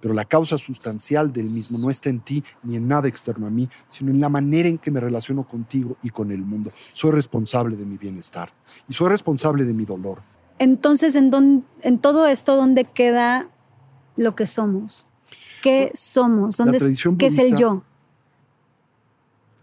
[0.00, 3.50] pero la causa sustancial del mismo no está en ti ni en nada externo a
[3.50, 6.70] mí, sino en la manera en que me relaciono contigo y con el mundo.
[6.92, 8.52] Soy responsable de mi bienestar
[8.88, 10.22] y soy responsable de mi dolor.
[10.58, 13.48] Entonces, ¿en, en todo esto, dónde queda
[14.16, 15.06] lo que somos?
[15.62, 16.56] ¿Qué somos?
[16.56, 16.78] ¿Dónde
[17.18, 17.82] ¿Qué es el yo?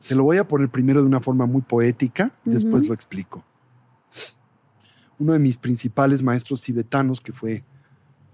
[0.08, 3.44] Te lo voy a poner primero de una forma muy poética y después lo explico.
[5.18, 7.64] Uno de mis principales maestros tibetanos, que fue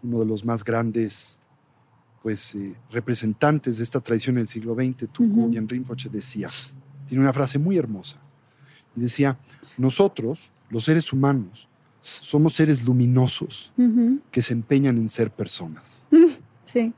[0.04, 1.40] uno de los más grandes
[2.22, 6.48] pues, eh, representantes de esta tradición del siglo XX, Tuku uh Rinpoche, decía,
[7.08, 8.18] tiene una frase muy hermosa,
[8.96, 9.38] y decía,
[9.78, 11.68] nosotros, los seres humanos,
[12.02, 13.74] somos seres luminosos
[14.32, 16.08] que se empeñan en ser personas.
[16.66, 16.92] Sí.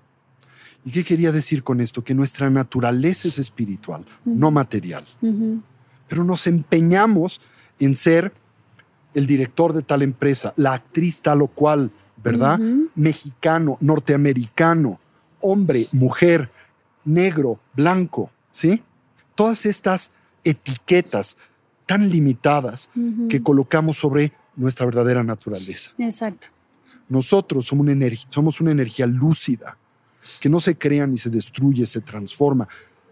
[0.86, 2.02] ¿Y qué quería decir con esto?
[2.02, 5.06] Que nuestra naturaleza es espiritual, no material.
[6.08, 7.42] Pero nos empeñamos
[7.78, 8.32] en ser
[9.18, 11.90] el director de tal empresa, la actriz tal o cual,
[12.24, 12.60] ¿verdad?
[12.94, 15.00] Mexicano, norteamericano,
[15.42, 16.52] hombre, mujer,
[17.04, 18.84] negro, blanco, ¿sí?
[19.34, 20.12] Todas estas
[20.44, 21.36] etiquetas
[21.88, 22.92] tan limitadas
[23.28, 25.94] que colocamos sobre nuestra verdadera naturaleza.
[25.98, 26.50] Exacto.
[27.10, 29.78] Nosotros somos una, somos una energía lúcida,
[30.40, 32.68] que no se crea ni se destruye, se transforma,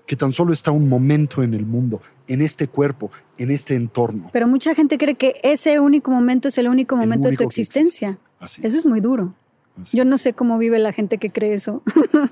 [0.06, 4.30] que tan solo está un momento en el mundo, en este cuerpo, en este entorno.
[4.34, 8.20] Pero mucha gente cree que ese único momento es el único momento de tu existencia.
[8.42, 9.34] Eso es muy duro.
[9.92, 11.84] Yo no sé cómo vive la gente que cree eso.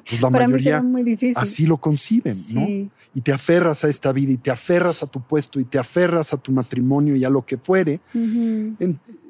[0.10, 1.42] Pues Para mí será muy difícil.
[1.42, 2.90] Así lo conciben, ¿no?
[3.14, 6.34] Y te aferras a esta vida y te aferras a tu puesto y te aferras
[6.34, 8.00] a tu matrimonio y a lo que fuere,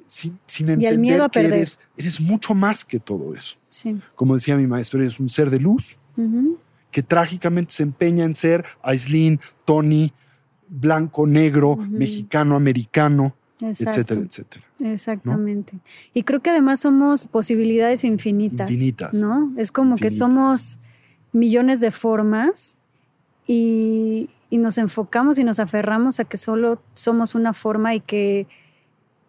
[0.05, 3.57] sin, entender que eres, eres, mucho más que todo eso.
[4.15, 5.97] Como decía mi maestro, eres un ser de luz
[6.91, 10.13] que trágicamente se empeña en ser Aislinn, Tony,
[10.73, 13.35] blanco, negro, mexicano, americano
[13.69, 14.65] etcétera, etcétera.
[14.79, 15.79] Exactamente.
[16.13, 18.69] Y creo que además somos posibilidades infinitas.
[18.69, 19.13] Infinitas.
[19.13, 19.53] ¿No?
[19.57, 20.79] Es como que somos
[21.31, 22.77] millones de formas
[23.47, 28.47] y, nos enfocamos y nos aferramos a que solo somos una forma y que.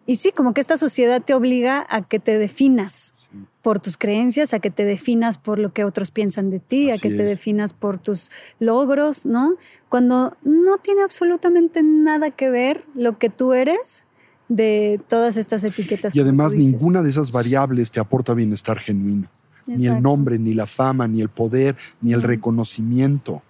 [0.05, 3.29] Y sí, como que esta sociedad te obliga a que te definas
[3.65, 6.99] por tus creencias, a que te definas por lo que otros piensan de ti, a
[6.99, 9.55] que te definas por tus logros, ¿no?
[9.89, 14.05] Cuando no tiene absolutamente nada que ver lo que tú eres
[14.49, 16.15] de todas estas etiquetas.
[16.15, 19.29] Y además ninguna de esas variables te aporta bienestar genuino.
[19.65, 23.41] Ni el nombre, ni la fama, ni el poder, ni el reconocimiento.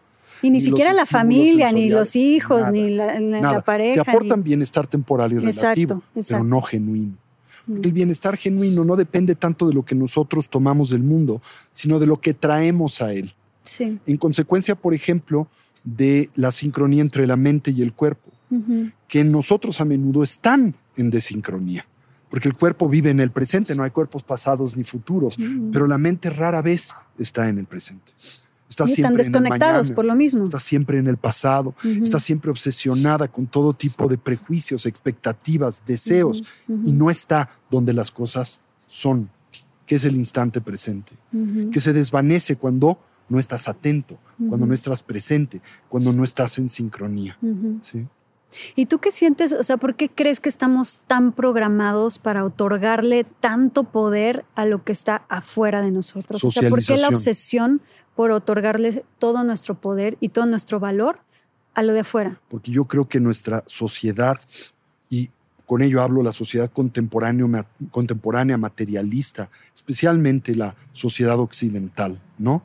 [0.41, 4.05] Y ni, siquiera la familia, ni los hijos, ni, la, pareja.
[4.05, 7.17] Te aportan bienestar temporal y relativo, pero no genuino.
[7.67, 12.05] El bienestar genuino no depende tanto de lo que nosotros tomamos del mundo, sino de
[12.05, 13.33] lo que traemos a él.
[14.05, 15.47] En consecuencia, por ejemplo,
[15.83, 18.31] de la sincronía entre la mente y el cuerpo,
[19.07, 21.85] que nosotros a menudo están en desincronía.
[22.29, 25.71] Porque el cuerpo vive en el presente, no hay cuerpos pasados ni futuros, mm.
[25.71, 28.11] pero la mente rara vez está en el presente.
[28.83, 30.43] Está y están desconectados por lo mismo.
[30.43, 36.43] Está siempre en el pasado, está siempre obsesionada con todo tipo de prejuicios, expectativas, deseos,
[36.67, 39.29] y no está donde las cosas son,
[39.85, 41.13] que es el instante presente,
[41.71, 46.69] que se desvanece cuando no estás atento, cuando no estás presente, cuando no estás en
[46.69, 47.37] sincronía.
[47.81, 48.05] ¿sí?
[48.75, 49.53] ¿Y tú qué sientes?
[49.53, 54.83] O sea, ¿por qué crees que estamos tan programados para otorgarle tanto poder a lo
[54.83, 56.43] que está afuera de nosotros?
[56.43, 57.81] O sea, ¿por qué la obsesión
[58.15, 61.19] por otorgarle todo nuestro poder y todo nuestro valor
[61.73, 62.39] a lo de afuera?
[62.49, 64.39] Porque yo creo que nuestra sociedad,
[65.09, 65.29] y
[65.65, 72.63] con ello hablo la sociedad contemporánea, contemporánea materialista, especialmente la sociedad occidental, ¿no?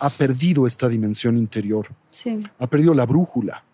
[0.00, 1.88] Ha perdido esta dimensión interior.
[2.10, 2.38] Sí.
[2.60, 3.64] Ha perdido la brújula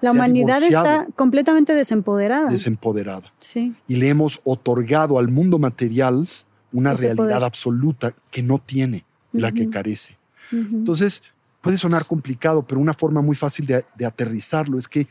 [0.00, 2.50] la humanidad está completamente desempoderada.
[2.50, 3.32] Desempoderada.
[3.38, 3.74] Sí.
[3.86, 6.26] Y le hemos otorgado al mundo material
[6.72, 10.18] una realidad absoluta que no tiene, la que carece.
[10.50, 11.22] Entonces,
[11.60, 15.06] puede sonar complicado, pero una forma muy fácil de, de aterrizarlo es que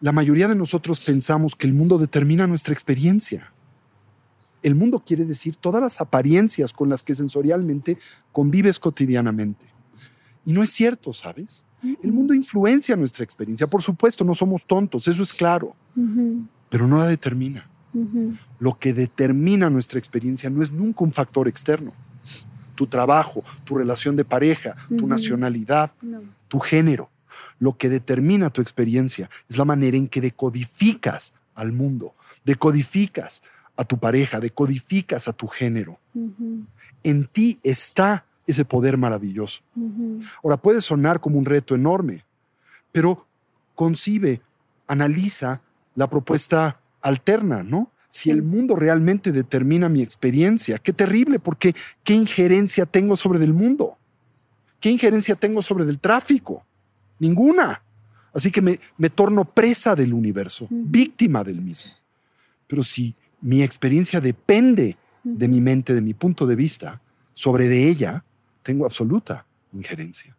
[0.00, 3.50] la mayoría de nosotros pensamos que el mundo determina nuestra experiencia.
[4.62, 7.96] El mundo quiere decir todas las apariencias con las que sensorialmente
[8.32, 9.64] convives cotidianamente.
[10.44, 11.64] Y no es cierto, ¿sabes?
[12.02, 13.66] El mundo influencia nuestra experiencia.
[13.66, 15.74] Por supuesto, no somos tontos, eso es claro,
[16.68, 17.68] pero no la determina.
[18.58, 21.92] Lo que determina nuestra experiencia no es nunca un factor externo.
[22.74, 25.92] Tu trabajo, tu relación de pareja, tu nacionalidad,
[26.48, 27.10] tu género.
[27.58, 33.42] Lo que determina tu experiencia es la manera en que decodificas al mundo, decodificas
[33.76, 35.98] a tu pareja, decodificas a tu género.
[37.02, 39.62] En ti está ese poder maravilloso.
[40.42, 42.24] Ahora, puede sonar como un reto enorme,
[42.92, 43.26] pero
[43.74, 44.40] concibe,
[44.86, 45.60] analiza
[45.94, 47.90] la propuesta alterna, ¿no?
[48.08, 53.52] Si el mundo realmente determina mi experiencia, qué terrible, porque ¿qué injerencia tengo sobre el
[53.52, 53.96] mundo?
[54.78, 56.64] ¿Qué injerencia tengo sobre el tráfico?
[57.18, 57.82] Ninguna.
[58.32, 61.92] Así que me, me torno presa del universo, víctima del mismo.
[62.66, 67.00] Pero si mi experiencia depende de mi mente, de mi punto de vista,
[67.32, 68.24] sobre de ella,
[68.64, 70.34] tengo absoluta injerencia.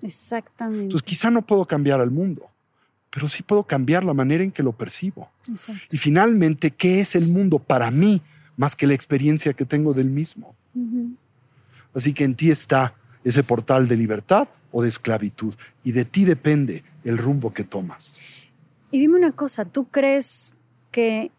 [0.00, 0.84] Exactamente.
[0.84, 2.48] Entonces quizá no puedo cambiar al mundo,
[3.10, 5.30] pero sí puedo cambiar la manera en que lo percibo.
[5.90, 8.22] Y finalmente, ¿qué es el mundo para mí
[8.56, 10.54] más que la experiencia que tengo del mismo?
[11.94, 16.24] Así que en ti está ese portal de libertad o de esclavitud y de ti
[16.24, 18.20] depende el rumbo que tomas.
[18.90, 20.54] Y dime una cosa, ¿tú crees
[20.90, 21.32] que,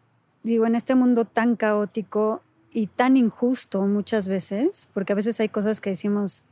[0.44, 2.42] digo, en este mundo tan caótico,
[2.76, 6.44] y tan injusto muchas veces, porque a veces hay cosas que decimos,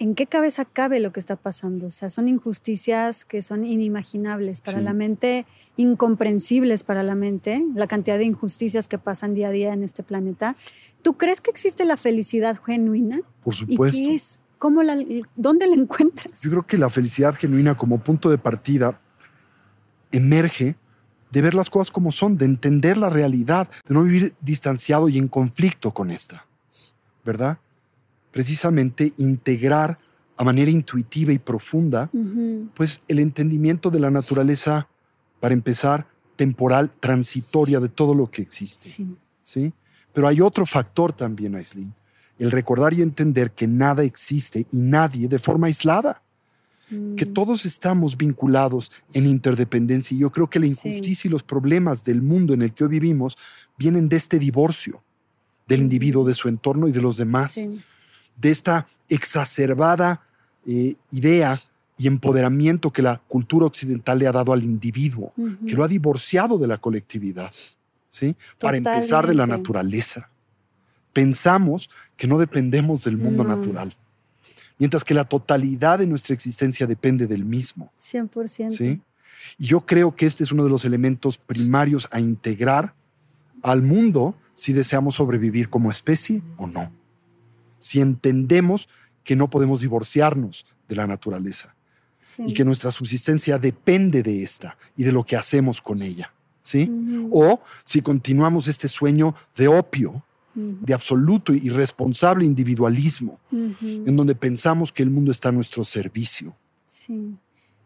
[0.00, 1.86] ¿en qué cabeza cabe lo que está pasando?
[1.86, 7.86] O sea, son injusticias que son inimaginables para la mente, incomprensibles para la mente, la
[7.86, 10.56] cantidad de injusticias que pasan día a día en este planeta.
[11.02, 13.20] ¿Tú crees que existe la felicidad genuina?
[13.44, 13.96] Por supuesto.
[13.96, 14.40] ¿Y qué es?
[14.58, 14.96] ¿Cómo la,
[15.36, 16.42] ¿Dónde la encuentras?
[16.42, 19.00] Yo creo que la felicidad genuina como punto de partida
[20.10, 20.74] emerge
[21.32, 25.18] de ver las cosas como son, de entender la realidad, de no vivir distanciado y
[25.18, 26.46] en conflicto con esta,
[27.24, 27.58] ¿verdad?
[28.30, 29.98] Precisamente integrar
[30.36, 32.10] a manera intuitiva y profunda,
[32.74, 34.88] pues el entendimiento de la naturaleza,
[35.40, 38.88] para empezar, temporal, transitoria de todo lo que existe.
[38.88, 39.16] Sí.
[39.42, 39.72] ¿sí?
[40.12, 41.94] Pero hay otro factor también, Aislinn,
[42.38, 46.21] el recordar y entender que nada existe y nadie de forma aislada
[46.88, 47.32] que mm.
[47.32, 50.14] todos estamos vinculados en interdependencia.
[50.14, 52.90] Y yo creo que la injusticia y los problemas del mundo en el que hoy
[52.90, 53.36] vivimos
[53.78, 55.02] vienen de este divorcio
[55.66, 57.68] del individuo, de su entorno y de los demás,
[58.36, 60.22] de esta exacerbada
[60.66, 61.58] eh, idea
[61.96, 65.32] y empoderamiento que la cultura occidental le ha dado al individuo,
[65.66, 67.52] que lo ha divorciado de la colectividad,
[68.08, 68.34] ¿sí?
[68.58, 70.30] Para empezar de la naturaleza.
[71.12, 73.94] Pensamos que no dependemos del mundo natural
[74.82, 77.92] mientras que la totalidad de nuestra existencia depende del mismo.
[78.00, 78.70] 100%.
[78.72, 79.00] ¿sí?
[79.56, 82.92] Y yo creo que este es uno de los elementos primarios a integrar
[83.62, 86.90] al mundo si deseamos sobrevivir como especie o no.
[87.78, 88.88] Si entendemos
[89.22, 91.76] que no podemos divorciarnos de la naturaleza
[92.38, 96.32] y que nuestra subsistencia depende de esta y de lo que hacemos con ella.
[96.60, 96.90] ¿sí?
[97.30, 104.92] O si continuamos este sueño de opio de absoluto y responsable individualismo, en donde pensamos
[104.92, 106.54] que el mundo está a nuestro servicio.
[106.84, 107.34] Sí.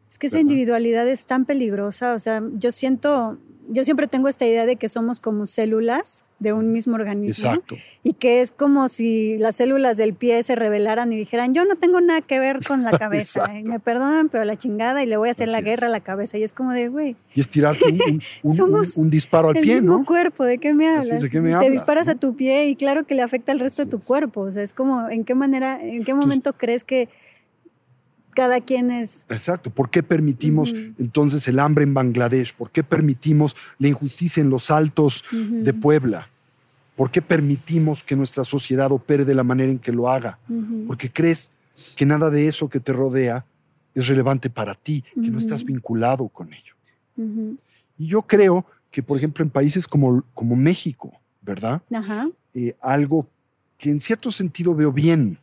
[0.09, 4.46] Es que esa individualidad es tan peligrosa, o sea, yo siento, yo siempre tengo esta
[4.46, 7.50] idea de que somos como células de un mismo organismo.
[7.50, 7.76] Exacto.
[8.02, 11.76] Y que es como si las células del pie se rebelaran y dijeran, yo no
[11.76, 15.29] tengo nada que ver con la cabeza, me perdonan, pero la chingada y le voy
[15.29, 16.38] a hacer la guerra a la cabeza.
[16.38, 17.16] Y es como de, güey.
[17.35, 17.85] Y es tirarte
[18.42, 19.70] un, disparo al pie, ¿no?
[19.70, 21.22] el mismo cuerpo, ¿de qué me hablas?
[21.31, 24.42] Te disparas a tu pie y claro que le afecta al resto de tu cuerpo.
[24.42, 27.09] O sea, es como, ¿en qué manera, en qué momento crees que
[28.37, 29.26] cada quien es...
[29.30, 29.70] Exacto.
[29.70, 32.54] ¿Por qué permitimos entonces el hambre en Bangladesh?
[32.54, 36.28] ¿Por qué permitimos la injusticia en los altos de Puebla?
[36.94, 40.38] ¿Por qué permitimos que nuestra sociedad opere de la manera en que lo haga?
[40.87, 41.50] Porque crees
[41.96, 43.44] que nada de eso que te rodea
[43.94, 46.74] es relevante para ti, que no estás vinculado con ello.
[47.98, 51.10] Y yo creo que, por ejemplo, en países como, como México,
[51.40, 51.80] ¿verdad?
[52.52, 53.26] Eh, algo
[53.78, 55.38] que en cierto sentido veo bien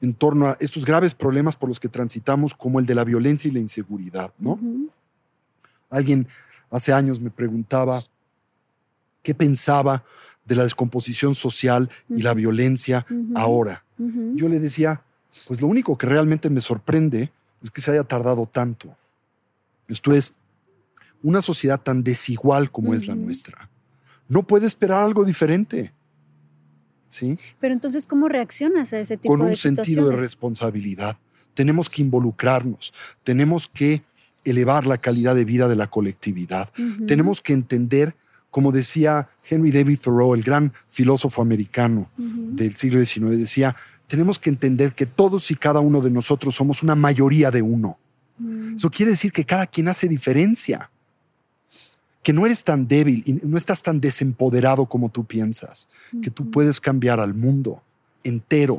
[0.00, 3.48] en torno a estos graves problemas por los que transitamos, como el de la violencia
[3.48, 4.58] y la inseguridad, ¿no?
[5.90, 6.26] Alguien
[6.70, 8.00] hace años me preguntaba
[9.22, 10.04] qué pensaba
[10.44, 13.84] de la descomposición social y la violencia ahora.
[13.98, 15.02] Yo le decía,
[15.46, 17.32] pues lo único que realmente me sorprende
[17.62, 18.94] es que se haya tardado tanto.
[19.88, 20.34] Esto es,
[21.22, 23.68] una sociedad tan desigual como es la nuestra
[24.28, 25.92] no puede esperar algo diferente.
[27.08, 27.38] ¿Sí?
[27.60, 31.16] Pero entonces, ¿cómo reaccionas a ese tipo de Con un sentido de responsabilidad.
[31.54, 32.92] Tenemos que involucrarnos,
[33.24, 34.02] tenemos que
[34.44, 36.70] elevar la calidad de vida de la colectividad.
[37.06, 38.14] Tenemos que entender,
[38.50, 43.74] como decía Henry David Thoreau, el gran filósofo americano del siglo XIX, decía,
[44.06, 47.98] tenemos que entender que todos y cada uno de nosotros somos una mayoría de uno.
[48.38, 48.76] Mm.
[48.76, 50.90] Eso quiere decir que cada quien hace diferencia
[52.28, 55.88] que no eres tan débil y no estás tan desempoderado como tú piensas,
[56.20, 57.82] que tú puedes cambiar al mundo
[58.22, 58.78] entero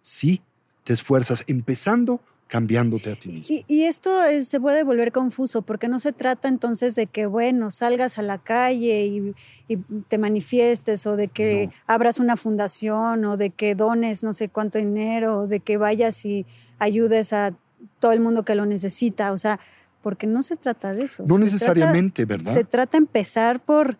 [0.00, 0.40] si
[0.84, 3.56] te esfuerzas, empezando cambiándote a ti mismo.
[3.68, 4.10] Y, esto
[4.40, 8.38] se puede volver confuso porque no se trata entonces de que, bueno, salgas a la
[8.38, 9.34] calle
[9.68, 14.48] y, te manifiestes o de que abras una fundación o de que dones no sé
[14.48, 16.46] cuánto dinero o de que vayas y
[16.78, 17.54] ayudes a
[17.98, 19.30] todo el mundo que lo necesita.
[19.32, 19.60] O sea,
[20.02, 21.24] porque no se trata de eso.
[21.26, 22.52] No necesariamente, ¿verdad?
[22.52, 23.98] Se trata de empezar por,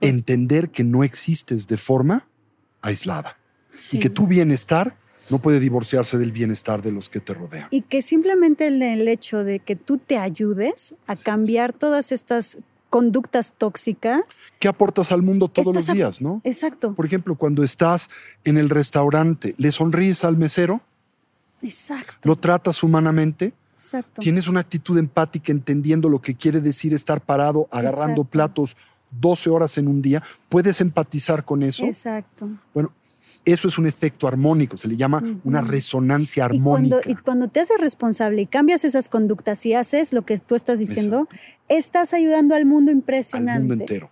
[0.00, 2.28] entender que no existes de forma
[2.82, 3.36] aislada
[3.92, 4.96] y que tu bienestar
[5.30, 7.68] no puede divorciarse del bienestar de los que te rodean.
[7.70, 13.54] Y que simplemente el, hecho de que tú te ayudes a cambiar todas estas conductas
[13.56, 14.42] tóxicas.
[14.58, 16.40] ¿Qué aportas al mundo todos los días, no?
[16.44, 16.94] Exacto.
[16.94, 18.10] Por ejemplo, cuando estás
[18.44, 20.80] en el restaurante, ¿le sonríes al mesero?
[21.62, 22.28] Exacto.
[22.28, 23.52] ¿Lo tratas humanamente?
[24.18, 28.76] Tienes una actitud empática entendiendo lo que quiere decir estar parado, agarrando platos
[29.10, 30.22] 12 horas en un día.
[30.48, 31.84] ¿Puedes empatizar con eso?
[31.84, 32.48] Exacto.
[32.74, 32.92] Bueno,
[33.44, 36.98] eso es un efecto armónico, se le llama una resonancia armónica.
[37.06, 40.78] Y cuando, te haces responsable y cambias esas conductas y haces lo que tú estás
[40.78, 41.28] diciendo,
[41.68, 43.62] estás ayudando al mundo impresionante.
[43.62, 44.10] Al mundo entero.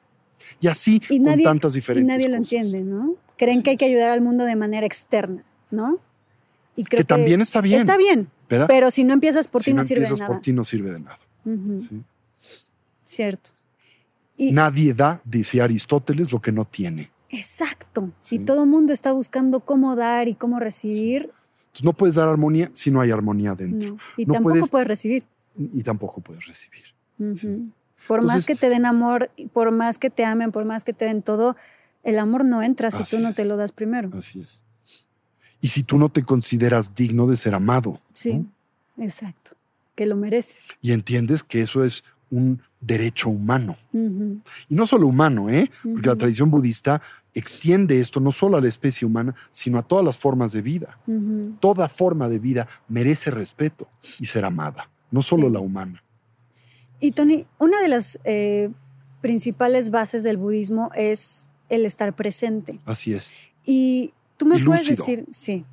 [0.60, 3.14] Y así con tantas diferentes Y nadie lo entiende, ¿no?
[3.36, 5.98] Creen que hay que ayudar al mundo de manera externa, ¿no?
[6.74, 7.80] Y que, también está bien.
[7.80, 10.26] Está bien, pero si no empiezas por ti no, sirve de nada.
[10.26, 11.18] por ti no sirve de nada.
[13.04, 13.50] Cierto.
[14.38, 17.10] Nadie da, dice Aristóteles, lo que no tiene.
[17.30, 18.10] Exacto.
[18.20, 21.30] Si todo el mundo está buscando cómo dar y cómo recibir.
[21.66, 23.96] Entonces no puedes dar armonía si no hay armonía dentro.
[24.16, 25.24] Y tampoco puedes, recibir.
[25.56, 26.84] Y tampoco puedes recibir.
[28.06, 31.04] Por más que te den amor, por más que te amen, por más que te
[31.04, 31.56] den todo,
[32.04, 34.10] el amor no entra si tú no te lo das primero.
[34.16, 34.64] Así es
[35.60, 38.00] y si tú no te consideras digno de ser amado.
[38.12, 38.46] Sí,
[38.96, 39.52] exacto,
[39.94, 40.68] que lo mereces.
[40.80, 43.76] Y entiendes que eso es un derecho humano.
[43.92, 45.70] Y no solo humano, ¿eh?
[45.82, 47.02] porque la tradición budista
[47.34, 50.98] extiende esto no solo a la especie humana, sino a todas las formas de vida.
[51.60, 53.88] Toda forma de vida merece respeto
[54.18, 56.02] y ser amada, no solo la humana.
[57.00, 58.70] Y Tony, una de las eh,
[59.20, 62.80] principales bases del budismo es el estar presente.
[62.84, 63.32] Así es.
[63.64, 65.66] Y Tú me puedes decir, sí.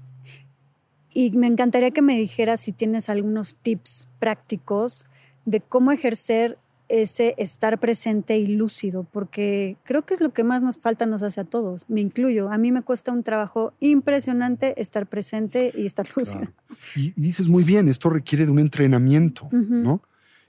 [1.14, 5.06] Y me encantaría que me dijeras si tienes algunos tips prácticos
[5.46, 6.58] de cómo ejercer
[6.90, 11.24] ese estar presente y lúcido, porque creo que es lo que más nos falta, nos
[11.24, 12.52] hace a todos, me incluyo.
[12.52, 16.48] A mí me cuesta un trabajo impresionante estar presente y estar lúcido.
[16.96, 20.02] Y, dices muy bien, esto requiere de un entrenamiento, ¿no?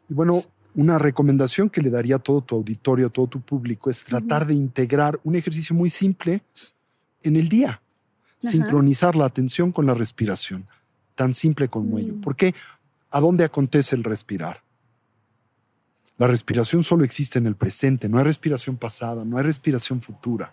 [0.09, 0.41] Y bueno,
[0.75, 4.47] una recomendación que le daría a todo tu auditorio, a todo tu público, es tratar
[4.47, 6.43] de integrar un ejercicio muy simple
[7.23, 7.83] en el día
[8.39, 10.67] sincronizar la atención con la respiración,
[11.15, 12.15] tan simple como ello.
[12.15, 12.21] Mm.
[12.21, 12.55] ¿Por qué?
[13.11, 14.63] ¿A dónde acontece el respirar?
[16.19, 20.53] La respiración solo existe en el presente, no hay respiración pasada, no hay respiración futura.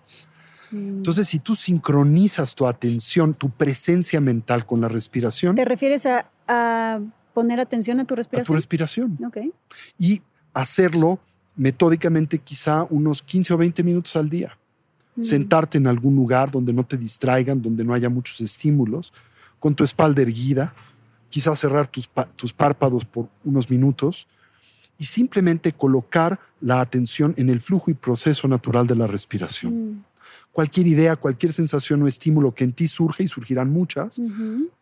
[0.71, 0.97] Mm.
[0.97, 5.55] Entonces, si tú sincronizas tu atención, tu presencia mental con la respiración.
[5.55, 6.99] ¿Te refieres a,
[7.34, 8.45] poner atención a tu respiración?
[8.45, 9.17] A tu respiración.
[9.25, 9.38] Ok.
[9.97, 10.21] Y
[10.53, 11.19] hacerlo
[11.55, 14.57] metódicamente, quizá unos 15 o 20 minutos al día
[15.22, 19.14] sentarte en algún lugar donde no te distraigan, donde no haya muchos estímulos,
[19.59, 20.74] con tu espalda erguida,
[21.30, 24.28] quizás cerrar tus, tus párpados por unos minutos
[24.97, 29.74] y simplemente colocar la atención en el flujo y proceso natural de la respiración.
[29.74, 30.03] Mm.
[30.51, 34.22] Cualquier idea, cualquier sensación o estímulo que en ti surge, y surgirán muchas,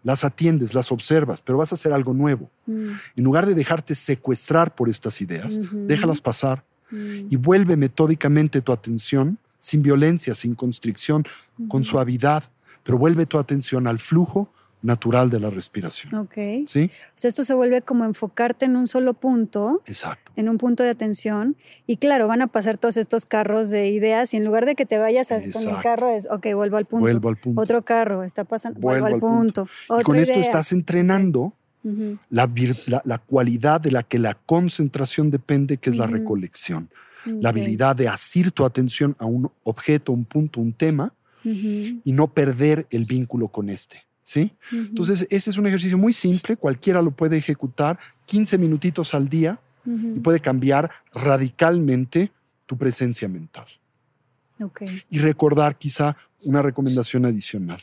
[0.04, 2.50] las atiendes, las observas, pero vas a hacer algo nuevo.
[2.66, 2.90] Mm.
[3.16, 7.28] En lugar de dejarte secuestrar por estas ideas, déjalas pasar mm.
[7.30, 11.24] y vuelve metódicamente tu atención sin violencia, sin constricción,
[11.70, 12.44] con suavidad,
[12.84, 14.52] pero vuelve tu atención al flujo
[14.82, 16.16] natural de la respiración.
[16.16, 16.34] Ok.
[16.66, 16.90] ¿Sí?
[16.90, 19.84] O sea, esto se vuelve como enfocarte en un solo punto.
[19.86, 20.32] Exacto.
[20.36, 21.56] En un punto de atención.
[21.86, 24.88] Y claro, van a pasar todos estos carros de ideas y en lugar de que
[24.88, 27.02] te vayas con el carro es, ok, vuelvo al punto.
[27.02, 27.62] Vuelvo al punto.
[27.62, 29.68] Otro carro, está pasando, vuelvo, al punto.
[30.00, 31.54] Y con esto estás entrenando
[32.30, 32.50] la,
[33.06, 36.90] la, cualidad de la que la concentración depende, que es la recolección.
[37.26, 41.14] La habilidad de asir tu atención a un objeto, un punto, un tema
[41.44, 44.04] y no perder el vínculo con este.
[44.24, 44.54] ¿Sí?
[44.72, 49.60] Entonces, ese es un ejercicio muy simple, cualquiera lo puede ejecutar 15 minutitos al día
[49.86, 52.32] y puede cambiar radicalmente
[52.66, 53.66] tu presencia mental.
[55.10, 57.82] Y recordar quizá una recomendación adicional.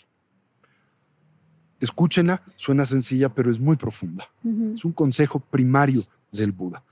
[1.81, 4.29] Escúchenla, suena sencilla, pero es muy profunda.
[4.75, 6.83] Es un consejo primario del Buda.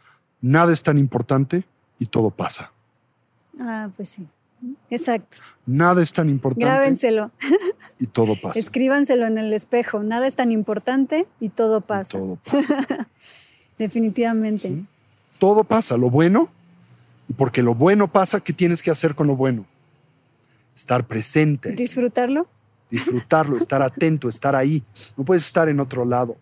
[0.41, 1.65] Nada es tan importante
[1.99, 2.73] y todo pasa.
[3.59, 4.27] Ah, pues sí.
[4.91, 5.39] Exacto.
[5.67, 6.65] Nada es tan importante.
[6.65, 7.31] Grábenselo.
[7.99, 8.59] Y todo pasa.
[8.59, 10.03] Escríbanselo en el espejo.
[10.03, 12.19] Nada es tan importante y todo pasa.
[12.19, 13.09] todo pasa.
[13.79, 14.85] Definitivamente.
[15.39, 15.97] Todo pasa.
[15.97, 16.49] Lo bueno,
[17.29, 19.67] y porque lo bueno pasa, ¿qué tienes que hacer con lo bueno?
[20.75, 21.73] Estar presente.
[21.73, 22.47] Disfrutarlo.
[22.91, 24.83] Disfrutarlo, estar atento, estar ahí.
[25.17, 26.37] No puedes estar en otro lado.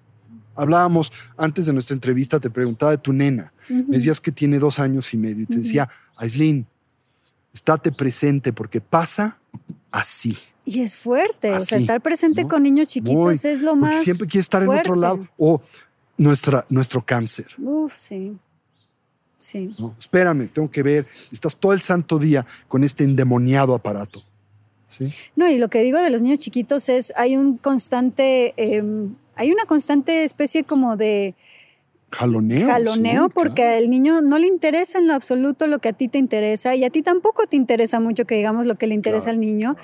[0.55, 3.53] Hablábamos antes de nuestra entrevista, te preguntaba de tu nena.
[3.69, 6.67] Me decías que tiene dos años y medio y te decía, Aislin,
[7.53, 9.39] estate presente porque pasa
[9.91, 10.37] así.
[10.67, 14.03] Y es fuerte, o sea, estar presente con niños chiquitos es lo más.
[14.03, 15.29] Siempre quiere estar en otro lado.
[15.37, 15.61] O
[16.17, 17.47] nuestra, nuestro cáncer.
[17.59, 18.37] Uf, sí.
[19.39, 19.77] Sí.
[19.99, 21.07] espérame, tengo que ver.
[21.31, 24.23] Estás todo el santo día con este endemoniado aparato.
[24.89, 25.13] ¿Sí?
[25.37, 29.53] No, y lo que digo de los niños chiquitos es, hay un constante, em, hay
[29.53, 31.35] una constante especie como de
[32.15, 32.69] Jaloneo.
[32.69, 36.19] Jaloneo porque al niño no le interesa en lo absoluto lo que a ti te
[36.19, 39.41] interesa y a ti tampoco te interesa mucho que digamos lo que le interesa al
[39.41, 39.77] niño.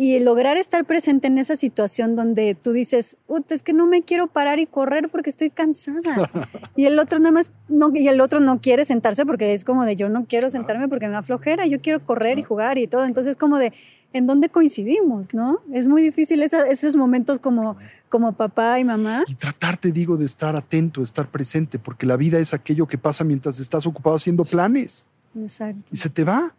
[0.00, 3.16] Y lograr estar presente en esa situación donde tú dices,
[3.50, 6.30] es que no me quiero parar y correr porque estoy cansada.
[6.76, 9.84] y el otro nada más, no, y el otro no quiere sentarse porque es como
[9.84, 12.86] de yo no quiero sentarme porque me da flojera, yo quiero correr y jugar y
[12.86, 13.06] todo.
[13.06, 13.72] Entonces como de,
[14.12, 15.34] ¿en dónde coincidimos?
[15.34, 15.58] ¿No?
[15.72, 17.76] Es muy difícil esos momentos como,
[18.08, 19.24] como papá y mamá.
[19.26, 22.98] Y tratar, te digo, de estar atento, estar presente, porque la vida es aquello que
[22.98, 25.06] pasa mientras estás ocupado haciendo planes.
[25.34, 25.92] Exacto.
[25.92, 26.54] Y se te va.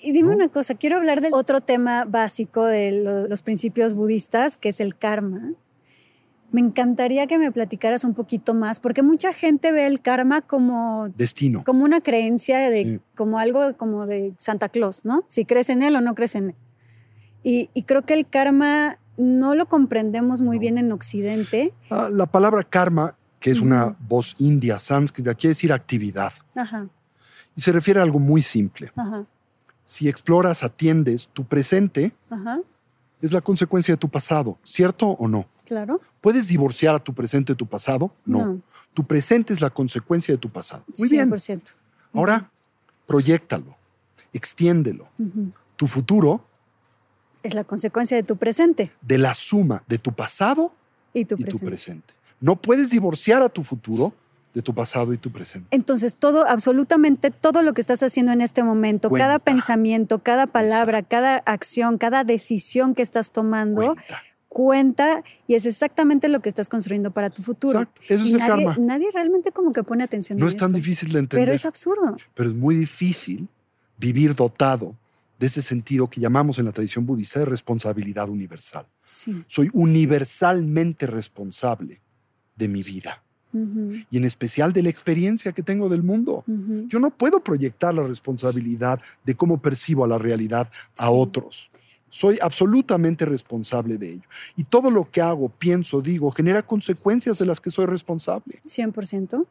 [0.00, 4.68] Y dime una cosa, quiero hablar del otro tema básico de los principios budistas, que
[4.68, 5.52] es el karma.
[6.52, 11.08] Me encantaría que me platicaras un poquito más, porque mucha gente ve el karma como
[11.16, 15.24] destino, como una creencia de, como algo como de Santa Claus, ¿no?
[15.28, 16.54] Si crees en él o no crees en él.
[17.42, 21.72] Y, creo que el karma no lo comprendemos muy bien en Occidente.
[21.90, 26.32] Ah, la palabra karma, que es una voz india sánscrita, quiere decir actividad.
[26.56, 26.88] Ajá.
[27.54, 28.90] Y se refiere a algo muy simple.
[28.96, 29.26] Ajá
[29.86, 32.12] si exploras, atiendes, tu presente
[33.22, 35.46] es la consecuencia de tu pasado, ¿cierto o no?
[35.64, 36.00] Claro.
[36.20, 38.12] ¿Puedes divorciar a tu presente de tu pasado?
[38.24, 38.60] No.
[38.92, 40.84] Tu presente es la consecuencia de tu pasado.
[40.98, 41.46] Muy 100%.
[41.46, 41.62] bien.
[42.12, 42.50] Ahora,
[43.06, 43.76] proyectalo,
[44.32, 45.08] extiéndelo.
[45.76, 46.44] Tu futuro
[47.44, 48.92] es la consecuencia de tu presente.
[49.00, 50.74] De la suma de tu pasado
[51.12, 52.14] y tu, tu presente.
[52.40, 54.12] No puedes divorciar a tu futuro
[54.56, 55.68] de tu pasado y tu presente.
[55.70, 61.02] Entonces, todo, absolutamente todo lo que estás haciendo en este momento, cada pensamiento, cada palabra,
[61.02, 63.94] cada acción, cada decisión que estás tomando,
[64.48, 65.22] cuenta.
[65.46, 67.82] y es exactamente lo que estás construyendo para tu futuro.
[67.82, 68.00] Exacto.
[68.08, 68.76] Eso es nadie, el karma.
[68.78, 70.56] Nadie realmente como que pone atención no a eso.
[70.56, 71.48] No es tan difícil de entender.
[71.48, 72.16] Pero es absurdo.
[72.34, 73.46] Pero es muy difícil
[73.98, 74.96] vivir dotado
[75.38, 78.86] de ese sentido que llamamos en la tradición budista de responsabilidad universal.
[79.04, 79.44] Sí.
[79.48, 82.00] Soy universalmente responsable
[82.56, 83.22] de mi vida
[84.10, 86.44] y en especial de la experiencia que tengo del mundo.
[86.88, 91.68] Yo no puedo proyectar la responsabilidad de cómo percibo a la realidad a otros.
[92.08, 94.28] Soy absolutamente responsable de ello.
[94.56, 98.60] Y todo lo que hago, pienso, digo, genera consecuencias de las que soy responsable.
[98.64, 99.46] 100%.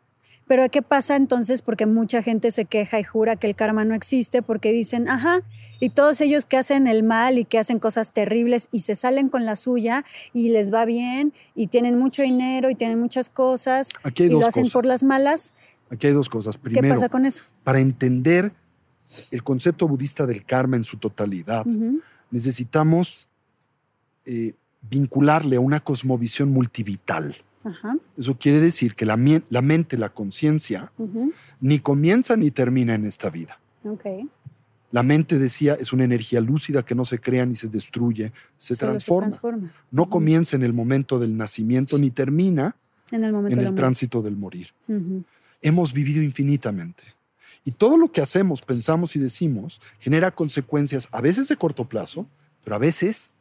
[0.48, 1.62] Pero ¿qué pasa entonces?
[1.62, 5.42] Porque mucha gente se queja y jura que el karma no existe porque dicen, ajá,
[5.80, 9.30] y todos ellos que hacen el mal y que hacen cosas terribles y se salen
[9.30, 13.92] con la suya y les va bien y tienen mucho dinero y tienen muchas cosas
[14.16, 15.54] y lo hacen por las malas.
[15.90, 16.58] Aquí hay dos cosas.
[16.58, 17.46] Primero, ¿qué pasa con eso?
[17.64, 18.52] Para entender
[19.32, 21.66] el concepto budista del karma en su totalidad,
[22.30, 23.30] necesitamos
[24.26, 27.36] eh, vincularle a una cosmovisión multivital.
[28.18, 30.92] Eso quiere decir que la, mente, la conciencia,
[31.60, 33.60] ni comienza ni termina en esta vida.
[34.92, 38.76] La mente, decía, es una energía lúcida que no se crea ni se destruye, se,
[38.76, 39.74] transforma.
[39.92, 42.76] No comienza en el momento del nacimiento ni termina
[43.12, 44.70] en el, momento en el tránsito del morir.
[45.62, 47.04] Hemos vivido infinitamente.
[47.64, 52.28] Y todo lo que hacemos, pensamos y decimos genera consecuencias a veces de corto plazo,
[52.64, 53.32] pero a veces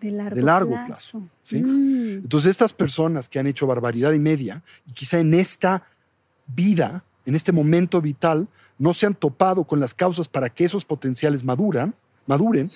[0.00, 1.28] de largo, plazo.
[1.42, 1.62] ¿sí?
[1.62, 2.01] Mm.
[2.22, 5.84] Entonces, estas personas que han hecho barbaridad y media, y quizá en esta
[6.46, 8.48] vida, en este momento vital,
[8.78, 11.94] no se han topado con las causas para que esos potenciales maduran,
[12.26, 12.70] maduren,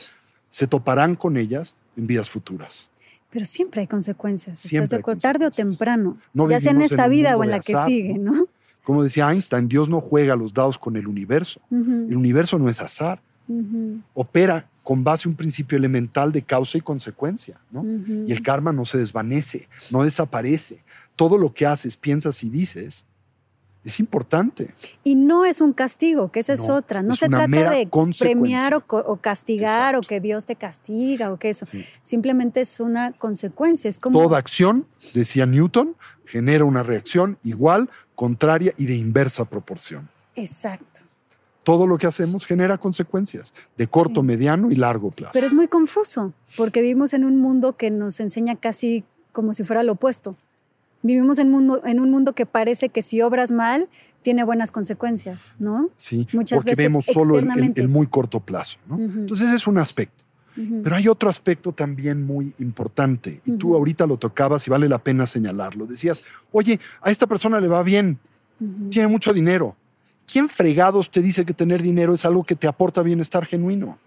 [0.49, 2.89] se toparán con ellas en vidas futuras.
[3.31, 4.59] Pero siempre hay consecuencias.
[4.59, 6.19] Siempre tarde o temprano,
[6.49, 8.47] ya sea en esta vida o en la que sigue, ¿no?
[8.85, 11.61] Como decía Einstein, Dios no juega los dados con el universo.
[11.71, 13.21] El universo no es azar.
[14.15, 17.59] Opera con base a un principio elemental de causa y consecuencia.
[17.73, 17.85] ¿no?
[18.29, 20.85] Y el karma no se desvanece, no desaparece.
[21.17, 23.05] Todo lo que haces, piensas y dices
[23.85, 24.73] es importante.
[25.03, 27.03] Y no es un castigo, que esa es otra.
[27.03, 31.67] No se trata de premiar o, castigar o que Dios te castiga o que eso.
[32.01, 33.89] Simplemente es una consecuencia.
[33.89, 34.23] Es como...
[34.23, 40.09] Toda acción, decía Newton, genera una reacción igual, contraria y de inversa proporción.
[40.37, 41.06] Exacto.
[41.67, 45.33] Todo lo que hacemos genera consecuencias de corto, mediano y largo plazo.
[45.33, 49.03] Pero es muy confuso, porque vivimos en un mundo que nos enseña casi
[49.33, 50.37] como si fuera lo opuesto.
[51.03, 53.89] Vivimos en, mundo, en un mundo que parece que si obras mal,
[54.23, 55.91] tiene buenas consecuencias, ¿no?
[55.97, 59.01] Sí, Muchas porque vemos solo el, muy corto plazo, ¿no?
[59.01, 60.23] Entonces ese es un aspecto.
[60.85, 64.99] Pero hay otro aspecto también muy importante, y tú ahorita lo tocabas y vale la
[64.99, 65.85] pena señalarlo.
[65.87, 68.21] Decías, oye, a esta persona le va bien,
[68.89, 69.75] tiene mucho dinero.
[70.27, 73.99] ¿Quién fregados te dice que tener dinero es algo que te aporta bienestar genuino?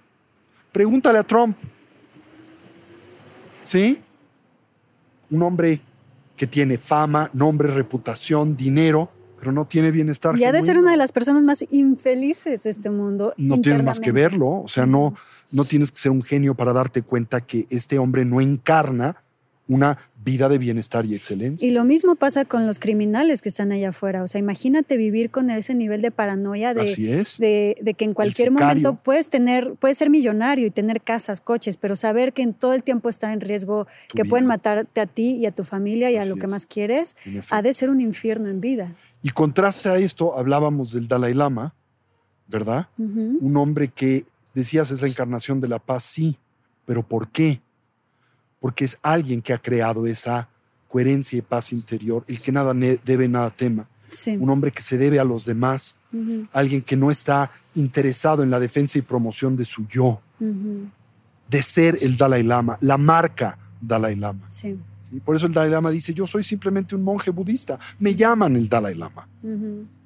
[0.71, 1.57] Pregúntale a Trump.
[3.63, 3.99] ¿Sí?
[5.29, 5.81] Un hombre
[6.35, 9.09] que tiene fama, nombre, reputación, dinero,
[9.39, 10.37] pero no tiene bienestar.
[10.37, 13.33] Y ha de ser una de las personas más infelices de este mundo.
[13.37, 15.15] No tienes más que verlo, o sea, no,
[15.51, 19.23] no tienes que ser un genio para darte cuenta que este hombre no encarna
[19.69, 21.65] una vida de bienestar y excelencia.
[21.65, 24.23] Y lo mismo pasa con los criminales que están allá afuera.
[24.23, 28.95] O sea, imagínate vivir con ese nivel de paranoia de, de, que en cualquier momento
[28.95, 32.83] puedes tener, puedes ser millonario y tener casas, coches, pero saber que en todo el
[32.83, 36.25] tiempo está en riesgo, que pueden matarte a ti y a tu familia y a
[36.25, 37.15] lo que más quieres,
[37.51, 38.95] ha de ser un infierno en vida.
[39.21, 41.75] Y contraste a esto, hablábamos del Dalai Lama,
[42.47, 42.87] ¿verdad?
[42.97, 46.37] Un hombre que decías es la encarnación de la paz, sí,
[46.85, 47.61] pero ¿por qué?
[48.59, 50.49] Porque es alguien que ha creado esa
[50.87, 53.87] coherencia y paz interior, el que nada debe, nada tema.
[54.39, 55.97] Un hombre que se debe a los demás,
[56.51, 61.97] alguien que no está interesado en la defensa y promoción de su yo, de ser
[62.01, 64.47] el Dalai Lama, la marca Dalai Lama.
[65.23, 68.67] Por eso el Dalai Lama dice, yo soy simplemente un monje budista, me llaman el
[68.67, 69.27] Dalai Lama,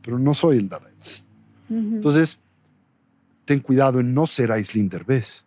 [0.01, 1.95] pero no soy el Dalai Lama.
[1.95, 2.39] Entonces,
[3.45, 5.45] ten cuidado en no ser Aislinder ¿ves?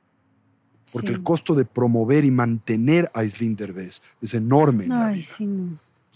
[0.93, 4.89] Porque el costo de promover y mantener a Islín Derbez es enorme.
[5.17, 5.41] Es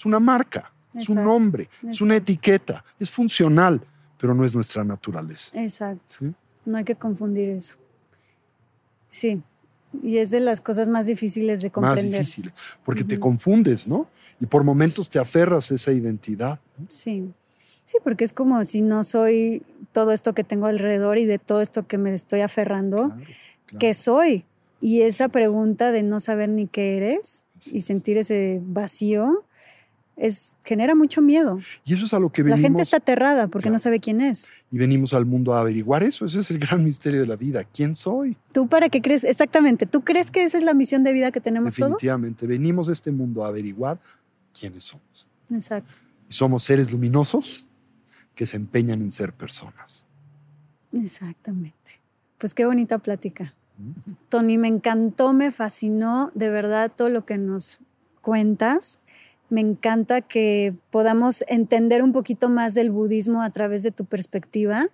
[0.05, 3.83] una marca, es un nombre, es una etiqueta, es funcional,
[4.19, 5.51] pero no es nuestra naturaleza.
[5.61, 6.33] Exacto.
[6.65, 7.77] No hay que confundir eso.
[9.09, 9.43] Sí.
[10.05, 12.05] Y es de las cosas más difíciles de comprender.
[12.05, 12.53] Más difíciles,
[12.85, 14.09] porque te confundes, ¿no?
[14.41, 16.61] Y por momentos te aferras a esa identidad.
[16.89, 17.33] Sí.
[17.83, 21.61] Sí, porque es como si no soy todo esto que tengo alrededor y de todo
[21.61, 23.13] esto que me estoy aferrando,
[23.81, 24.45] ¿qué soy?
[24.81, 29.45] Y esa pregunta de no saber ni qué eres y sentir ese vacío
[30.17, 31.59] es, genera mucho miedo.
[31.85, 32.61] Y eso es a lo que venimos.
[32.61, 34.49] La gente está aterrada porque no sabe quién es.
[34.71, 36.25] Y venimos al mundo a averiguar eso.
[36.25, 37.65] Ese es el gran misterio de la vida.
[37.65, 38.37] ¿Quién soy?
[38.53, 39.25] ¿Tú para qué crees?
[39.25, 39.87] Exactamente.
[39.87, 41.93] ¿Tú crees que esa es la misión de vida que tenemos todos?
[41.93, 42.47] Definitivamente.
[42.47, 43.99] Venimos a este mundo a averiguar
[44.59, 45.27] quiénes somos.
[45.51, 46.01] Exacto.
[46.29, 47.67] Y somos seres luminosos
[48.35, 50.05] que se empeñan en ser personas.
[50.93, 52.01] Exactamente.
[52.39, 53.55] Pues qué bonita plática.
[54.29, 57.81] Tony, me encantó, me fascinó de verdad todo lo que nos
[58.21, 59.01] cuentas.
[59.49, 64.87] Me encanta que podamos entender un poquito más del budismo a través de tu perspectiva.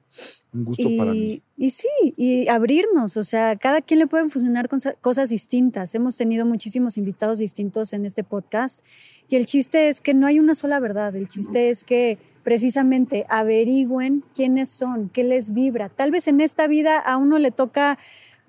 [0.55, 1.43] Un gusto para mí.
[1.59, 4.71] Y sí, y abrirnos, o sea, cada quien le pueden funcionar
[5.03, 5.95] cosas distintas.
[5.95, 8.81] Hemos tenido muchísimos invitados distintos en este podcast
[9.29, 13.27] y el chiste es que no hay una sola verdad, el chiste es que precisamente
[13.29, 15.89] averigüen quiénes son, qué les vibra.
[15.89, 17.99] Tal vez en esta vida a uno le toca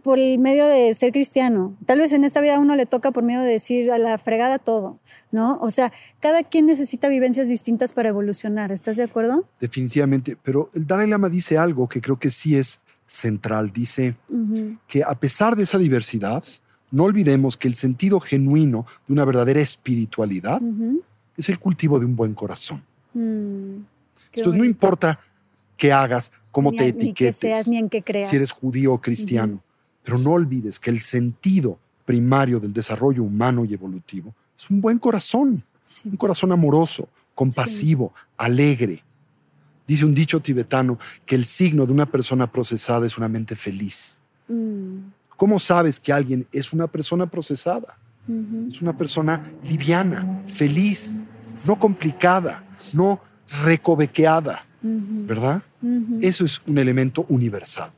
[0.08, 1.76] por el medio de ser cristiano.
[1.86, 4.18] Tal vez en esta vida a uno le toca por medio de decir a la
[4.18, 5.00] fregada todo,
[5.34, 5.60] ¿no?
[5.60, 5.92] O sea,
[6.22, 8.72] cada quien necesita vivencias distintas para evolucionar.
[8.72, 9.44] ¿Estás de acuerdo?
[9.60, 10.38] Definitivamente.
[10.42, 13.72] Pero el Dalai Lama dice algo que creo que sí es central.
[13.72, 14.16] Dice
[14.88, 16.42] que a pesar de esa diversidad,
[16.90, 20.62] no olvidemos que el sentido genuino de una verdadera espiritualidad
[21.36, 22.82] es el cultivo de un buen corazón.
[23.14, 23.84] Mm,
[24.32, 25.20] Entonces, no importa
[25.76, 28.30] qué hagas, cómo te etiquetes, seas, ni en qué creas.
[28.30, 29.62] si eres judío o cristiano.
[30.08, 35.00] Pero no olvides que el sentido primario del desarrollo humano y evolutivo es un buen
[35.00, 35.66] corazón,
[36.06, 39.04] un corazón amoroso, compasivo, alegre.
[39.86, 44.22] Dice un dicho tibetano que el signo de una persona procesada es una mente feliz.
[44.48, 45.10] Mm.
[45.36, 47.98] ¿Cómo sabes que alguien es una persona procesada?
[48.70, 51.14] Es una persona liviana, feliz,
[51.68, 53.22] no complicada, no
[53.64, 55.64] recobequeada, ¿verdad?
[56.22, 57.92] Eso es un elemento universal.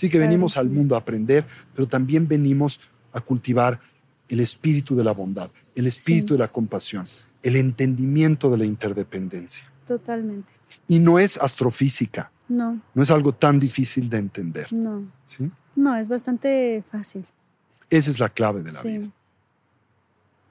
[0.00, 1.44] Así que venimos al mundo a aprender,
[1.74, 2.80] pero también venimos
[3.12, 3.78] a cultivar
[4.30, 7.04] el espíritu de la bondad, el espíritu de la compasión,
[7.42, 9.70] el entendimiento de la interdependencia.
[9.86, 10.54] Totalmente.
[10.88, 12.32] Y no es astrofísica.
[12.48, 12.80] No.
[12.94, 14.72] No es algo tan difícil de entender.
[14.72, 15.04] No.
[15.26, 15.50] ¿Sí?
[15.76, 17.26] No, es bastante fácil.
[17.90, 19.10] Esa es la clave de la vida.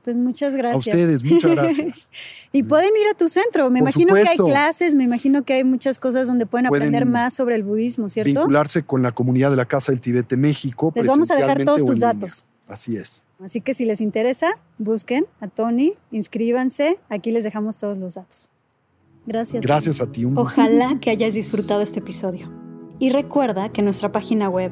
[0.04, 0.88] Pues muchas gracias.
[0.88, 2.08] A ustedes, muchas gracias.
[2.52, 3.70] y pueden ir a tu centro.
[3.70, 7.34] Me imagino que hay clases, me imagino que hay muchas cosas donde pueden, aprender más
[7.34, 8.30] sobre el budismo, ¿cierto?
[8.30, 10.92] Vincularse con la comunidad de la Casa del Tibete México.
[10.96, 12.46] Les vamos a dejar todos tus datos.
[12.68, 13.26] Así es.
[13.44, 17.00] Así que si les interesa, busquen a Tony, inscríbanse.
[17.10, 18.52] Aquí les dejamos todos los datos.
[19.26, 19.64] Gracias.
[19.64, 20.26] Gracias a ti.
[20.26, 22.50] Ojalá que hayas disfrutado este episodio.
[23.00, 24.72] Y recuerda que nuestra página web,